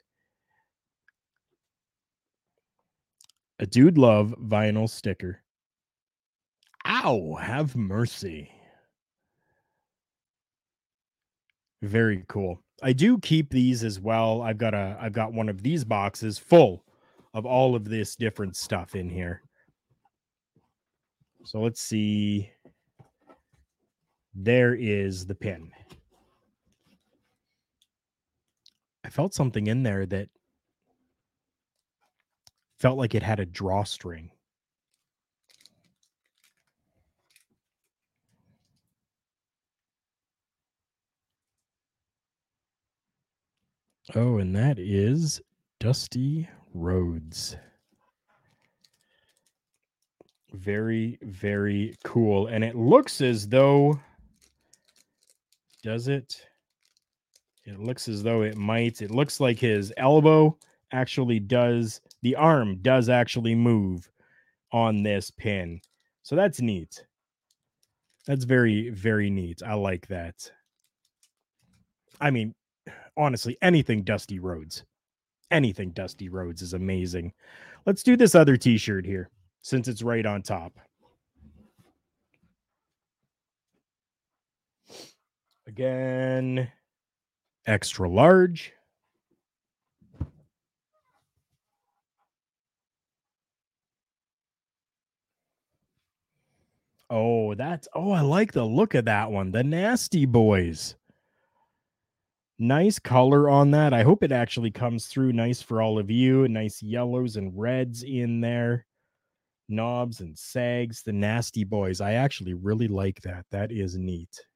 A 3.63 3.67
dude 3.67 3.97
love 3.97 4.35
vinyl 4.43 4.91
sticker. 4.91 5.41
Ow, 6.85 7.37
have 7.37 7.77
mercy. 7.77 8.51
Very 11.81 12.25
cool. 12.27 12.59
I 12.83 12.93
do 12.93 13.21
keep 13.21 13.51
these 13.51 13.85
as 13.85 14.01
well. 14.01 14.43
I've 14.43 14.59
got 14.59 14.75
a 14.75 14.99
I've 15.01 15.13
got 15.13 15.33
one 15.33 15.49
of 15.49 15.63
these 15.63 15.85
boxes 15.85 16.39
full 16.39 16.85
of 17.35 17.47
all 17.47 17.77
of 17.77 17.85
this 17.85 18.17
different 18.17 18.57
stuff 18.57 18.97
in 18.97 19.09
here. 19.09 19.43
So 21.45 21.61
let's 21.61 21.81
see. 21.81 22.51
There 24.35 24.75
is 24.75 25.25
the 25.25 25.37
pin. 25.37 25.71
I 29.05 29.09
felt 29.09 29.35
something 29.35 29.69
in 29.69 29.85
there 29.85 30.05
that 30.07 30.31
felt 32.83 32.99
like 32.99 33.15
it 33.15 33.23
had 33.23 33.39
a 33.39 33.47
drawstring. 33.47 34.29
Oh, 44.17 44.39
and 44.39 44.57
that 44.57 44.81
is 44.81 45.41
Dusty 45.79 46.49
Rhodes. 46.75 47.57
Very, 50.53 51.21
very 51.23 51.95
cool. 52.03 52.49
And 52.49 52.65
it 52.65 52.75
looks 52.75 53.21
as 53.21 53.47
though, 53.47 54.01
does 55.85 56.09
it? 56.09 56.49
It 57.65 57.79
looks 57.79 58.09
as 58.09 58.25
though 58.25 58.43
it 58.43 58.57
might. 58.57 59.03
It 59.03 59.13
looks 59.13 59.39
like 59.39 59.61
his 59.61 59.93
elbow 59.97 60.59
actually 60.93 61.41
does, 61.41 62.01
the 62.23 62.37
arm 62.37 62.79
does 62.83 63.09
actually 63.09 63.55
move 63.55 64.11
on 64.73 65.03
this 65.03 65.31
pin. 65.31 65.81
So 66.23 66.37
that's 66.37 66.61
neat. 66.61 67.05
That's 68.27 68.45
very, 68.45 68.91
very 68.91 69.31
neat. 69.31 69.63
I 69.67 69.75
like 69.75 70.07
that. 70.09 70.51
I 72.21 72.31
mean, 72.31 72.55
honestly, 73.17 73.59
anything 73.63 74.03
Dusty 74.03 74.39
Rhodes, 74.39 74.85
anything 75.51 75.91
Dusty 75.91 76.29
Rhodes 76.29 76.63
is 76.63 76.75
amazing. 76.75 77.33
Let's 77.85 78.03
do 78.05 78.17
this 78.17 78.35
other 78.35 78.57
t 78.57 78.79
shirt 78.79 79.05
here 79.05 79.29
since 79.63 79.89
it's 79.89 80.03
right 80.03 80.25
on 80.25 80.43
top. 80.43 80.73
Again, 85.67 86.71
extra 87.67 88.09
large. 88.09 88.73
Oh, 97.15 97.55
that's 97.55 97.89
oh, 97.95 98.11
I 98.13 98.23
like 98.23 98.53
the 98.53 98.65
look 98.65 98.95
of 98.95 99.05
that 99.05 99.31
one. 99.31 99.53
The 99.53 99.63
Nasty 99.63 100.25
Boys. 100.25 100.97
Nice 102.59 102.99
color 102.99 103.51
on 103.51 103.71
that. 103.73 103.93
I 103.93 104.03
hope 104.03 104.23
it 104.23 104.33
actually 104.33 104.71
comes 104.71 105.09
through 105.09 105.35
nice 105.35 105.61
for 105.61 105.83
all 105.83 105.99
of 105.99 106.11
you. 106.11 106.49
Nice 106.49 106.83
yellows 106.83 107.37
and 107.37 107.53
reds 107.55 108.03
in 108.03 108.41
there. 108.41 108.87
Knobbs 109.69 110.21
and 110.21 110.39
sags, 110.39 111.03
the 111.03 111.13
Nasty 111.13 111.65
Boys. 111.65 112.01
I 112.01 112.15
actually 112.15 112.55
really 112.55 112.89
like 112.89 113.21
that. 113.23 113.45
That 113.51 113.73
is 113.73 113.95
neat. 113.99 114.47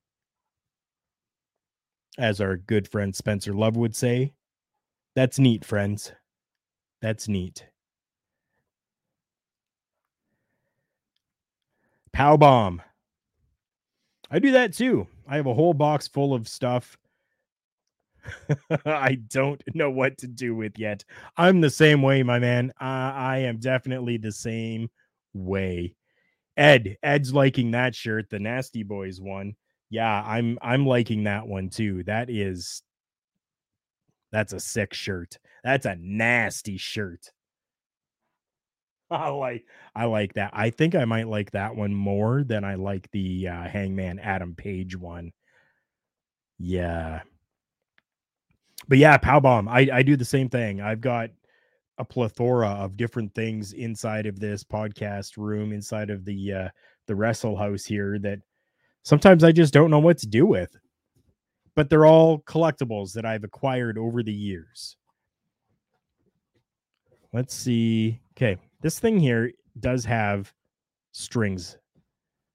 As 2.16 2.40
our 2.40 2.56
good 2.56 2.88
friend 2.88 3.14
Spencer 3.14 3.52
Love 3.52 3.76
would 3.76 3.94
say, 3.94 4.32
that's 5.14 5.38
neat, 5.38 5.62
friends. 5.62 6.10
That's 7.02 7.28
neat. 7.28 7.66
Pow 12.16 12.38
bomb. 12.38 12.80
I 14.30 14.38
do 14.38 14.52
that 14.52 14.72
too. 14.72 15.06
I 15.28 15.36
have 15.36 15.46
a 15.46 15.52
whole 15.52 15.74
box 15.74 16.08
full 16.08 16.32
of 16.32 16.48
stuff 16.48 16.96
I 18.86 19.16
don't 19.28 19.62
know 19.74 19.90
what 19.90 20.16
to 20.18 20.26
do 20.26 20.54
with 20.54 20.78
yet. 20.78 21.04
I'm 21.36 21.60
the 21.60 21.68
same 21.68 22.00
way, 22.00 22.22
my 22.22 22.38
man. 22.38 22.72
Uh, 22.80 23.12
I 23.14 23.38
am 23.40 23.58
definitely 23.58 24.16
the 24.16 24.32
same 24.32 24.88
way. 25.34 25.94
Ed, 26.56 26.96
Ed's 27.02 27.34
liking 27.34 27.72
that 27.72 27.94
shirt, 27.94 28.30
the 28.30 28.38
Nasty 28.38 28.82
Boys 28.82 29.20
one. 29.20 29.54
Yeah, 29.90 30.22
I'm 30.22 30.58
I'm 30.62 30.86
liking 30.86 31.24
that 31.24 31.46
one 31.46 31.68
too. 31.68 32.02
That 32.04 32.30
is 32.30 32.82
that's 34.32 34.54
a 34.54 34.60
sick 34.60 34.94
shirt. 34.94 35.38
That's 35.62 35.84
a 35.84 35.96
nasty 35.96 36.78
shirt. 36.78 37.30
I 39.10 39.28
like 39.28 39.64
I 39.94 40.06
like 40.06 40.34
that. 40.34 40.50
I 40.52 40.70
think 40.70 40.94
I 40.94 41.04
might 41.04 41.28
like 41.28 41.52
that 41.52 41.76
one 41.76 41.94
more 41.94 42.42
than 42.42 42.64
I 42.64 42.74
like 42.74 43.10
the 43.12 43.48
uh, 43.48 43.62
Hangman 43.62 44.18
Adam 44.18 44.54
Page 44.54 44.96
one. 44.96 45.32
Yeah. 46.58 47.22
But 48.88 48.98
yeah, 48.98 49.16
pow 49.18 49.40
bomb. 49.40 49.68
I 49.68 49.88
I 49.92 50.02
do 50.02 50.16
the 50.16 50.24
same 50.24 50.48
thing. 50.48 50.80
I've 50.80 51.00
got 51.00 51.30
a 51.98 52.04
plethora 52.04 52.68
of 52.68 52.96
different 52.96 53.34
things 53.34 53.72
inside 53.72 54.26
of 54.26 54.38
this 54.38 54.62
podcast 54.64 55.36
room, 55.36 55.72
inside 55.72 56.10
of 56.10 56.24
the 56.24 56.52
uh 56.52 56.68
the 57.06 57.14
wrestle 57.14 57.56
house 57.56 57.84
here 57.84 58.18
that 58.18 58.40
sometimes 59.04 59.44
I 59.44 59.52
just 59.52 59.72
don't 59.72 59.90
know 59.90 60.00
what 60.00 60.18
to 60.18 60.26
do 60.26 60.46
with. 60.46 60.76
But 61.76 61.90
they're 61.90 62.06
all 62.06 62.40
collectibles 62.40 63.12
that 63.12 63.26
I've 63.26 63.44
acquired 63.44 63.98
over 63.98 64.22
the 64.22 64.32
years. 64.32 64.96
Let's 67.32 67.54
see. 67.54 68.20
Okay, 68.32 68.56
this 68.86 69.00
thing 69.00 69.18
here 69.18 69.50
does 69.80 70.04
have 70.04 70.54
strings. 71.10 71.76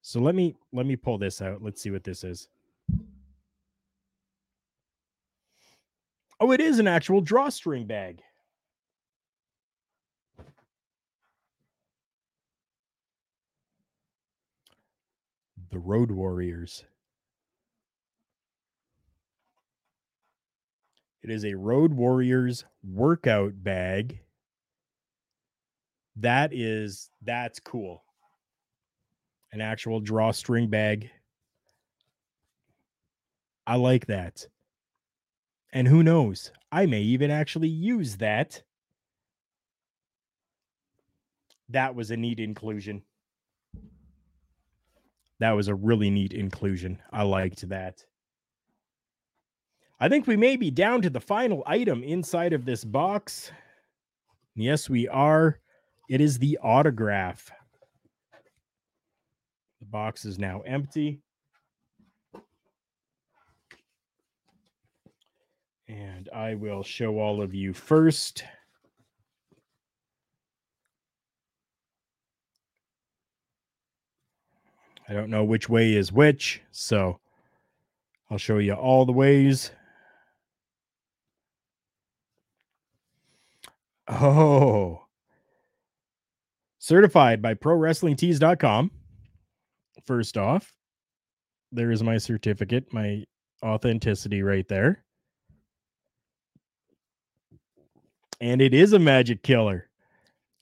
So 0.01 0.21
let 0.21 0.33
me 0.33 0.55
let 0.71 0.85
me 0.85 0.95
pull 0.95 1.17
this 1.17 1.41
out. 1.41 1.61
Let's 1.61 1.81
see 1.81 1.91
what 1.91 2.05
this 2.05 2.23
is. 2.23 2.47
Oh, 6.39 6.53
it 6.53 6.61
is 6.61 6.79
an 6.79 6.87
actual 6.87 7.19
drawstring 7.19 7.85
bag. 7.85 8.21
The 15.69 15.79
Road 15.79 16.11
Warriors. 16.11 16.85
It 21.23 21.29
is 21.29 21.43
a 21.43 21.55
Road 21.55 21.91
Warriors 21.91 22.63
workout 22.85 23.61
bag. 23.61 24.21
That 26.17 26.53
is 26.53 27.09
that's 27.21 27.59
cool. 27.59 28.03
An 29.53 29.61
actual 29.61 29.99
drawstring 29.99 30.69
bag. 30.69 31.09
I 33.65 33.75
like 33.75 34.07
that. 34.07 34.47
And 35.73 35.87
who 35.87 36.03
knows? 36.03 36.51
I 36.71 36.85
may 36.85 37.01
even 37.01 37.31
actually 37.31 37.69
use 37.69 38.17
that. 38.17 38.63
That 41.69 41.95
was 41.95 42.11
a 42.11 42.17
neat 42.17 42.39
inclusion. 42.39 43.03
That 45.39 45.51
was 45.51 45.69
a 45.69 45.75
really 45.75 46.09
neat 46.09 46.33
inclusion. 46.33 47.01
I 47.11 47.23
liked 47.23 47.67
that. 47.69 48.03
I 49.99 50.09
think 50.09 50.27
we 50.27 50.35
may 50.35 50.57
be 50.57 50.69
down 50.69 51.01
to 51.03 51.09
the 51.09 51.21
final 51.21 51.63
item 51.65 52.03
inside 52.03 52.53
of 52.53 52.65
this 52.65 52.83
box. 52.83 53.51
Yes, 54.55 54.89
we 54.89 55.07
are. 55.07 55.60
It 56.11 56.19
is 56.19 56.39
the 56.39 56.59
autograph. 56.61 57.49
The 59.79 59.85
box 59.85 60.25
is 60.25 60.37
now 60.37 60.59
empty. 60.65 61.21
And 65.87 66.27
I 66.35 66.55
will 66.55 66.83
show 66.83 67.17
all 67.17 67.41
of 67.41 67.53
you 67.53 67.71
first. 67.71 68.43
I 75.07 75.13
don't 75.13 75.29
know 75.29 75.45
which 75.45 75.69
way 75.69 75.93
is 75.93 76.11
which, 76.11 76.61
so 76.71 77.21
I'll 78.29 78.37
show 78.37 78.57
you 78.57 78.73
all 78.73 79.05
the 79.05 79.13
ways. 79.13 79.71
Oh, 84.09 85.05
certified 86.91 87.41
by 87.41 87.53
ProWrestlingTees.com. 87.53 88.91
First 90.05 90.37
off, 90.37 90.73
there 91.71 91.89
is 91.89 92.03
my 92.03 92.17
certificate, 92.17 92.91
my 92.91 93.23
authenticity 93.63 94.43
right 94.43 94.67
there. 94.67 95.05
And 98.41 98.61
it 98.61 98.73
is 98.73 98.91
a 98.91 98.99
magic 98.99 99.41
killer. 99.41 99.89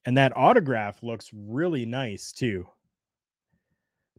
And 0.06 0.16
that 0.20 0.38
autograph 0.38 1.02
looks 1.02 1.32
really 1.34 1.84
nice 1.88 2.32
too. 2.32 2.68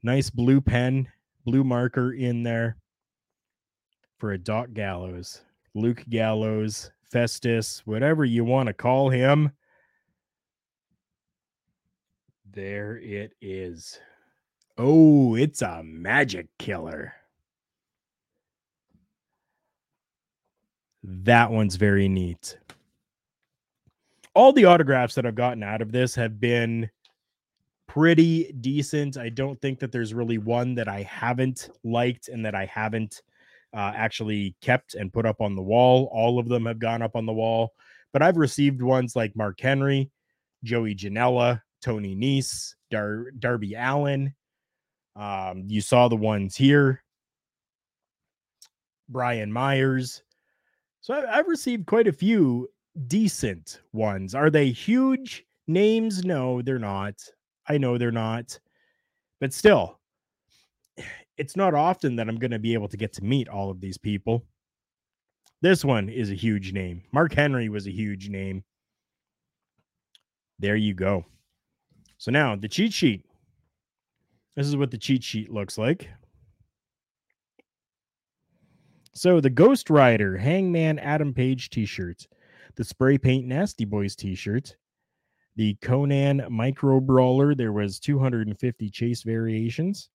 Nice 0.03 0.31
blue 0.31 0.61
pen, 0.61 1.07
blue 1.45 1.63
marker 1.63 2.15
in 2.15 2.43
there 2.43 2.77
for 4.19 4.33
a 4.33 4.39
Doc 4.39 4.73
Gallows, 4.73 5.43
Luke 5.77 6.03
Gallows, 6.09 6.91
Festus, 7.09 7.83
whatever 7.85 8.25
you 8.25 8.43
want 8.43 8.67
to 8.67 8.73
call 8.73 9.11
him. 9.11 9.53
There 12.53 12.99
it 12.99 13.35
is. 13.41 14.01
Oh, 14.77 15.37
it's 15.37 15.63
a 15.63 15.83
magic 15.85 16.49
killer. 16.59 17.13
That 21.05 21.51
one's 21.51 21.77
very 21.77 22.09
neat. 22.09 22.59
All 24.35 24.53
the 24.53 24.65
autographs 24.65 25.15
that 25.15 25.27
I've 25.27 25.35
gotten 25.35 25.63
out 25.63 25.81
of 25.81 25.93
this 25.93 26.15
have 26.17 26.41
been 26.41 26.91
pretty 27.87 28.53
decent. 28.61 29.17
I 29.17 29.29
don't 29.29 29.61
think 29.61 29.79
that 29.81 29.93
there's 29.93 30.15
really 30.15 30.39
one 30.39 30.75
that 30.75 30.89
I 30.89 31.03
haven't 31.03 31.71
liked 31.85 32.29
and 32.29 32.45
that 32.45 32.55
I 32.55 32.67
haven't 32.67 33.23
uh, 33.75 33.93
actually 33.95 34.57
kept 34.61 34.95
and 34.95 35.13
put 35.13 35.27
up 35.27 35.41
on 35.41 35.55
the 35.55 35.63
wall. 35.63 36.09
All 36.13 36.39
of 36.39 36.49
them 36.49 36.67
have 36.67 36.79
gone 36.81 37.03
up 37.03 37.15
on 37.15 37.27
the 37.27 37.33
wall, 37.33 37.75
but 38.13 38.23
I've 38.23 38.37
received 38.37 38.83
ones 38.83 39.15
like 39.15 39.37
Mark 39.37 39.61
Henry, 39.61 40.11
Joey 40.65 40.95
Janela, 40.95 41.63
Tony 41.81 42.15
Nese, 42.17 42.75
Dar- 42.91 43.31
Darby 43.39 43.75
Allin. 43.75 44.35
Um, 45.17 45.65
you 45.67 45.81
saw 45.81 46.09
the 46.09 46.17
ones 46.17 46.57
here. 46.57 47.03
Brian 49.09 49.53
Myers. 49.53 50.23
So 51.01 51.15
I- 51.15 51.39
I've 51.39 51.49
received 51.49 51.87
quite 51.87 52.07
a 52.07 52.13
few 52.13 52.69
decent 53.07 53.81
ones. 53.93 54.35
Are 54.35 54.51
they 54.51 54.71
huge 54.71 55.45
names? 55.67 56.25
No, 56.25 56.63
they're 56.63 56.79
not. 56.79 57.15
I 57.69 57.79
know 57.79 57.99
they're 57.99 58.13
not. 58.13 58.59
But 59.41 59.53
still, 59.53 60.01
it's 61.37 61.57
not 61.57 61.75
often 61.75 62.17
that 62.17 62.29
I'm 62.29 62.39
going 62.39 62.51
to 62.51 62.59
be 62.59 62.75
able 62.75 62.89
to 62.89 62.97
get 62.97 63.13
to 63.15 63.25
meet 63.25 63.49
all 63.49 63.71
of 63.71 63.81
these 63.81 63.97
people. 63.97 64.45
This 65.63 65.85
one 65.85 66.09
is 66.09 66.31
a 66.31 66.35
huge 66.35 66.73
name. 66.73 67.03
Mark 67.13 67.33
Henry 67.33 67.69
was 67.69 67.87
a 67.87 67.93
huge 67.93 68.29
name. 68.29 68.65
There 70.59 70.77
you 70.77 70.95
go. 70.95 71.25
So 72.21 72.31
now 72.31 72.55
the 72.55 72.69
cheat 72.69 72.93
sheet. 72.93 73.25
This 74.55 74.67
is 74.67 74.77
what 74.77 74.91
the 74.91 74.99
cheat 74.99 75.25
sheet 75.25 75.51
looks 75.51 75.79
like. 75.79 76.11
So 79.15 79.41
the 79.41 79.49
Ghost 79.49 79.89
Rider 79.89 80.37
Hangman 80.37 80.99
Adam 80.99 81.33
Page 81.33 81.71
t-shirt, 81.71 82.27
the 82.77 82.85
Spray 82.85 83.17
Paint 83.17 83.47
Nasty 83.47 83.87
Boys 83.87 84.15
t-shirt, 84.17 84.77
the 85.57 85.79
Conan 85.81 86.45
Micro 86.51 87.01
Brawler, 87.01 87.55
there 87.55 87.73
was 87.73 87.99
250 87.99 88.91
chase 88.91 89.23
variations. 89.23 90.11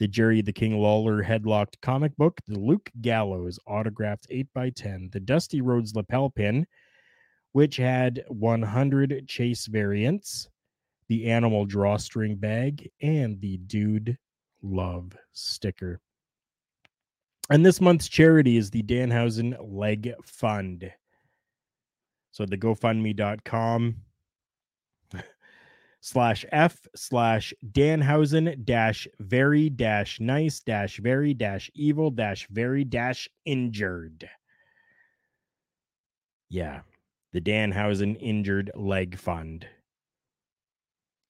The 0.00 0.08
Jerry 0.08 0.42
the 0.42 0.52
King 0.52 0.76
Lawler 0.76 1.24
headlocked 1.24 1.80
comic 1.80 2.14
book, 2.18 2.38
the 2.46 2.58
Luke 2.58 2.90
Gallows 3.00 3.58
autographed 3.66 4.28
8x10, 4.28 5.10
the 5.10 5.20
Dusty 5.20 5.62
Rhodes 5.62 5.96
lapel 5.96 6.28
pin, 6.28 6.66
which 7.52 7.78
had 7.78 8.22
100 8.28 9.26
chase 9.26 9.64
variants, 9.64 10.50
the 11.08 11.30
animal 11.30 11.64
drawstring 11.64 12.36
bag, 12.36 12.90
and 13.00 13.40
the 13.40 13.56
Dude 13.58 14.18
Love 14.62 15.16
sticker. 15.32 16.00
And 17.50 17.64
this 17.64 17.80
month's 17.80 18.08
charity 18.08 18.56
is 18.56 18.70
the 18.70 18.82
Danhausen 18.82 19.56
Leg 19.60 20.12
Fund. 20.22 20.92
So 22.30 22.44
the 22.44 22.58
GoFundMe.com 22.58 23.96
slash 26.00 26.44
F 26.52 26.86
slash 26.94 27.54
Danhausen 27.72 28.64
dash 28.64 29.08
very 29.18 29.70
dash 29.70 30.20
nice 30.20 30.60
dash 30.60 30.98
very 30.98 31.34
dash 31.34 31.70
evil 31.74 32.10
dash 32.10 32.46
very 32.50 32.84
dash 32.84 33.28
injured. 33.44 34.28
Yeah, 36.50 36.80
the 37.32 37.40
Danhausen 37.40 38.16
Injured 38.20 38.70
Leg 38.74 39.18
Fund. 39.18 39.66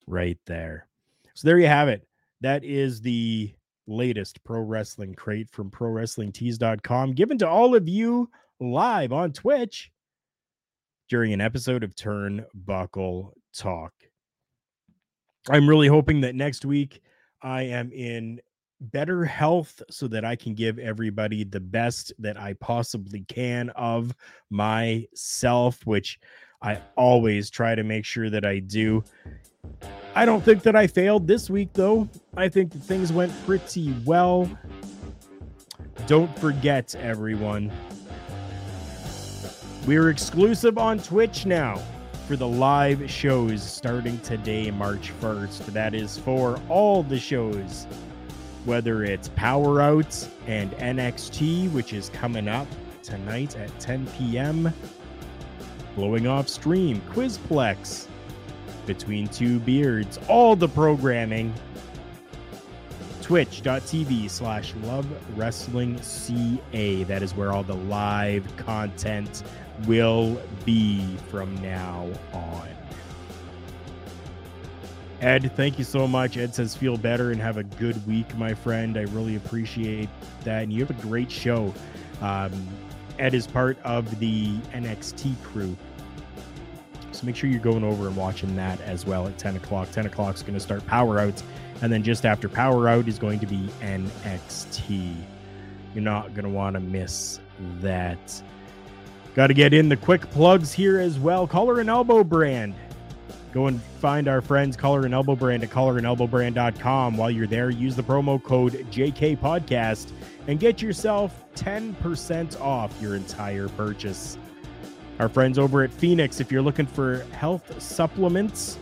Right 0.09 0.39
there. 0.47 0.87
So 1.35 1.47
there 1.47 1.59
you 1.59 1.67
have 1.67 1.87
it. 1.87 2.07
That 2.41 2.63
is 2.63 2.99
the 2.99 3.53
latest 3.85 4.43
pro 4.43 4.59
wrestling 4.59 5.13
crate 5.13 5.51
from 5.51 5.69
prowrestlingtees.com 5.69 7.13
given 7.13 7.37
to 7.37 7.47
all 7.47 7.75
of 7.75 7.87
you 7.87 8.29
live 8.59 9.13
on 9.13 9.31
Twitch 9.33 9.91
during 11.09 11.31
an 11.31 11.41
episode 11.41 11.83
of 11.83 11.93
Turnbuckle 11.93 13.33
Talk. 13.55 13.93
I'm 15.47 15.69
really 15.69 15.87
hoping 15.87 16.21
that 16.21 16.33
next 16.33 16.65
week 16.65 17.01
I 17.43 17.63
am 17.63 17.91
in 17.91 18.41
better 18.81 19.25
health 19.25 19.81
so 19.91 20.07
that 20.07 20.25
I 20.25 20.35
can 20.35 20.55
give 20.55 20.79
everybody 20.79 21.43
the 21.43 21.59
best 21.59 22.13
that 22.17 22.39
I 22.39 22.53
possibly 22.53 23.25
can 23.27 23.69
of 23.71 24.15
myself, 24.49 25.85
which 25.85 26.19
I 26.61 26.81
always 26.97 27.49
try 27.49 27.75
to 27.75 27.83
make 27.83 28.03
sure 28.05 28.29
that 28.29 28.45
I 28.45 28.59
do. 28.59 29.03
I 30.15 30.25
don't 30.25 30.43
think 30.43 30.63
that 30.63 30.75
I 30.75 30.87
failed 30.87 31.27
this 31.27 31.49
week, 31.49 31.69
though. 31.73 32.09
I 32.35 32.49
think 32.49 32.71
that 32.71 32.79
things 32.79 33.13
went 33.13 33.31
pretty 33.45 33.93
well. 34.05 34.49
Don't 36.07 36.37
forget, 36.39 36.95
everyone, 36.95 37.71
we're 39.85 40.09
exclusive 40.09 40.77
on 40.77 40.99
Twitch 40.99 41.45
now 41.45 41.81
for 42.27 42.35
the 42.35 42.47
live 42.47 43.09
shows 43.09 43.63
starting 43.63 44.19
today, 44.19 44.69
March 44.71 45.13
1st. 45.21 45.67
That 45.67 45.93
is 45.93 46.17
for 46.17 46.59
all 46.67 47.03
the 47.03 47.19
shows, 47.19 47.87
whether 48.65 49.03
it's 49.03 49.29
Power 49.29 49.81
Out 49.81 50.27
and 50.47 50.71
NXT, 50.73 51.71
which 51.71 51.93
is 51.93 52.09
coming 52.09 52.47
up 52.47 52.67
tonight 53.01 53.55
at 53.57 53.79
10 53.79 54.07
p.m. 54.17 54.73
Blowing 55.99 56.27
off 56.27 56.47
stream, 56.47 57.01
Quizplex, 57.11 58.07
Between 58.85 59.27
Two 59.27 59.59
Beards, 59.59 60.17
all 60.29 60.55
the 60.55 60.69
programming. 60.69 61.53
Twitch.tv 63.21 64.29
slash 64.29 64.73
Love 64.83 65.05
Wrestling 65.37 66.01
CA. 66.01 67.03
That 67.03 67.21
is 67.21 67.35
where 67.35 67.51
all 67.51 67.63
the 67.63 67.75
live 67.75 68.47
content 68.55 69.43
will 69.87 70.41
be 70.63 71.17
from 71.27 71.53
now 71.61 72.07
on. 72.31 72.69
Ed, 75.19 75.51
thank 75.57 75.77
you 75.77 75.83
so 75.83 76.07
much. 76.07 76.37
Ed 76.37 76.55
says, 76.55 76.77
feel 76.77 76.95
better 76.95 77.31
and 77.31 77.41
have 77.41 77.57
a 77.57 77.63
good 77.63 78.07
week, 78.07 78.33
my 78.37 78.53
friend. 78.53 78.97
I 78.97 79.01
really 79.01 79.35
appreciate 79.35 80.07
that. 80.45 80.63
And 80.63 80.71
you 80.71 80.79
have 80.79 80.97
a 80.97 81.01
great 81.01 81.29
show. 81.29 81.73
Um, 82.21 82.53
Ed 83.19 83.33
is 83.33 83.45
part 83.45 83.77
of 83.83 84.17
the 84.19 84.57
NXT 84.71 85.35
crew. 85.43 85.75
So 87.19 87.25
make 87.25 87.35
sure 87.35 87.49
you're 87.49 87.59
going 87.59 87.83
over 87.83 88.07
and 88.07 88.15
watching 88.15 88.55
that 88.55 88.79
as 88.79 89.05
well 89.05 89.27
at 89.27 89.37
10 89.37 89.57
o'clock. 89.57 89.91
10 89.91 90.05
o'clock 90.05 90.35
is 90.35 90.41
going 90.41 90.53
to 90.53 90.59
start 90.59 90.85
Power 90.87 91.19
Outs. 91.19 91.43
And 91.81 91.91
then 91.91 92.01
just 92.01 92.25
after 92.25 92.47
Power 92.47 92.87
Out 92.87 93.09
is 93.09 93.19
going 93.19 93.39
to 93.39 93.45
be 93.45 93.69
NXT. 93.81 95.15
You're 95.93 96.01
not 96.01 96.33
going 96.33 96.45
to 96.45 96.49
want 96.49 96.75
to 96.75 96.79
miss 96.79 97.41
that. 97.81 98.41
Got 99.35 99.47
to 99.47 99.53
get 99.53 99.73
in 99.73 99.89
the 99.89 99.97
quick 99.97 100.29
plugs 100.29 100.71
here 100.71 100.97
as 100.97 101.19
well. 101.19 101.45
Collar 101.45 101.81
and 101.81 101.89
Elbow 101.89 102.23
brand. 102.23 102.73
Go 103.51 103.67
and 103.67 103.81
find 103.99 104.29
our 104.29 104.39
friends 104.39 104.77
Collar 104.77 105.03
and 105.03 105.13
Elbow 105.13 105.35
brand 105.35 105.61
at 105.61 105.71
collarandelbowbrand.com. 105.71 107.17
While 107.17 107.31
you're 107.31 107.47
there, 107.47 107.69
use 107.69 107.97
the 107.97 108.03
promo 108.03 108.41
code 108.41 108.73
JK 108.91 109.39
Podcast 109.39 110.13
and 110.47 110.57
get 110.57 110.81
yourself 110.81 111.43
10% 111.55 112.61
off 112.61 112.93
your 113.01 113.15
entire 113.15 113.67
purchase. 113.67 114.37
Our 115.19 115.27
friends 115.27 115.59
over 115.59 115.83
at 115.83 115.91
Fenix, 115.91 116.39
if 116.39 116.51
you're 116.51 116.61
looking 116.61 116.85
for 116.85 117.25
health 117.33 117.81
supplements 117.81 118.79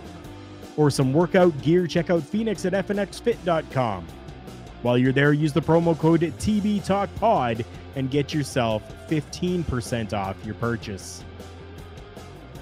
or 0.77 0.91
some 0.91 1.11
workout 1.11 1.59
gear, 1.61 1.87
check 1.87 2.11
out 2.11 2.21
Fenix 2.21 2.63
at 2.65 2.73
fnxfit.com. 2.73 4.07
While 4.83 4.97
you're 4.99 5.11
there, 5.11 5.33
use 5.33 5.51
the 5.51 5.61
promo 5.61 5.97
code 5.97 6.21
TB 6.21 6.85
Talk 6.85 7.09
Pod 7.15 7.65
and 7.95 8.11
get 8.11 8.33
yourself 8.33 8.83
15% 9.09 10.13
off 10.13 10.37
your 10.45 10.53
purchase. 10.55 11.23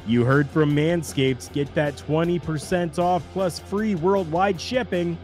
You 0.07 0.23
heard 0.23 0.49
from 0.49 0.73
Manscaped. 0.73 1.51
Get 1.51 1.73
that 1.75 1.95
20% 1.97 2.99
off 2.99 3.23
plus 3.33 3.59
free 3.59 3.95
worldwide 3.95 4.61
shipping 4.61 5.17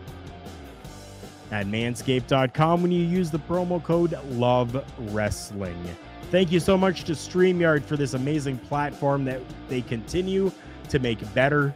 at 1.51 1.67
manscaped.com 1.67 2.81
when 2.81 2.91
you 2.91 3.03
use 3.03 3.29
the 3.31 3.39
promo 3.39 3.81
code 3.81 4.19
LOVE 4.31 4.83
WRESTLING. 5.11 5.95
Thank 6.31 6.49
you 6.53 6.61
so 6.61 6.77
much 6.77 7.03
to 7.03 7.11
StreamYard 7.11 7.83
for 7.83 7.97
this 7.97 8.13
amazing 8.13 8.57
platform 8.57 9.25
that 9.25 9.41
they 9.67 9.81
continue 9.81 10.49
to 10.87 10.97
make 10.97 11.33
better 11.33 11.75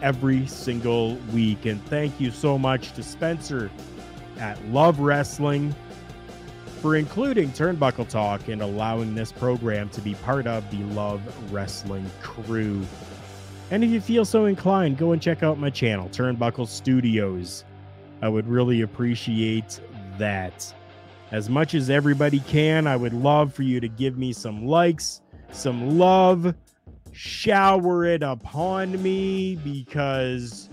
every 0.00 0.46
single 0.46 1.16
week. 1.34 1.66
And 1.66 1.84
thank 1.86 2.20
you 2.20 2.30
so 2.30 2.56
much 2.56 2.92
to 2.92 3.02
Spencer 3.02 3.68
at 4.38 4.64
Love 4.66 5.00
Wrestling 5.00 5.74
for 6.80 6.94
including 6.94 7.50
Turnbuckle 7.50 8.08
Talk 8.08 8.46
and 8.46 8.62
allowing 8.62 9.16
this 9.16 9.32
program 9.32 9.88
to 9.88 10.00
be 10.00 10.14
part 10.14 10.46
of 10.46 10.70
the 10.70 10.84
Love 10.94 11.20
Wrestling 11.52 12.08
crew. 12.22 12.86
And 13.72 13.82
if 13.82 13.90
you 13.90 14.00
feel 14.00 14.24
so 14.24 14.44
inclined, 14.44 14.98
go 14.98 15.10
and 15.10 15.20
check 15.20 15.42
out 15.42 15.58
my 15.58 15.70
channel, 15.70 16.08
Turnbuckle 16.10 16.68
Studios. 16.68 17.64
I 18.22 18.28
would 18.28 18.46
really 18.46 18.82
appreciate 18.82 19.80
that. 20.18 20.72
As 21.32 21.50
much 21.50 21.74
as 21.74 21.90
everybody 21.90 22.38
can, 22.40 22.86
I 22.86 22.96
would 22.96 23.12
love 23.12 23.52
for 23.52 23.64
you 23.64 23.80
to 23.80 23.88
give 23.88 24.16
me 24.16 24.32
some 24.32 24.64
likes, 24.66 25.22
some 25.50 25.98
love, 25.98 26.54
shower 27.10 28.04
it 28.04 28.22
upon 28.22 29.02
me 29.02 29.56
because 29.56 30.70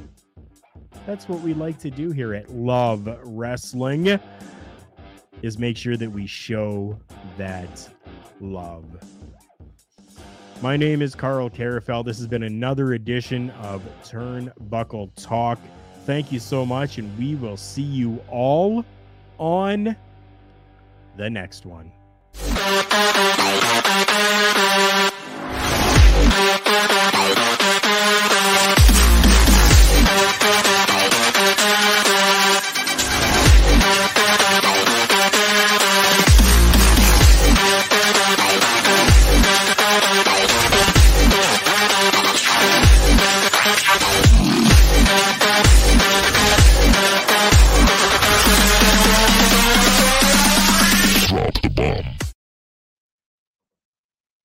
that's 1.07 1.27
what 1.27 1.41
we 1.41 1.55
like 1.55 1.79
to 1.79 1.89
do 1.89 2.11
here 2.11 2.35
at 2.35 2.51
Love 2.51 3.07
Wrestling 3.23 4.19
is 5.41 5.57
make 5.57 5.75
sure 5.75 5.97
that 5.97 6.09
we 6.09 6.27
show 6.27 6.99
that 7.37 7.89
love. 8.39 8.85
My 10.61 10.77
name 10.77 11.01
is 11.01 11.15
Karl 11.15 11.49
Karufel. 11.49 12.05
This 12.05 12.17
has 12.19 12.27
been 12.27 12.43
another 12.43 12.93
edition 12.93 13.49
of 13.61 13.81
Turnbuckle 14.03 15.09
Talk. 15.15 15.59
Thank 16.05 16.31
you 16.31 16.39
so 16.39 16.65
much, 16.65 16.99
and 16.99 17.17
we 17.17 17.35
will 17.35 17.57
see 17.57 17.81
you 17.81 18.21
all 18.29 18.85
on 19.39 19.95
the 21.17 21.29
next 21.29 21.65
one. 21.65 21.91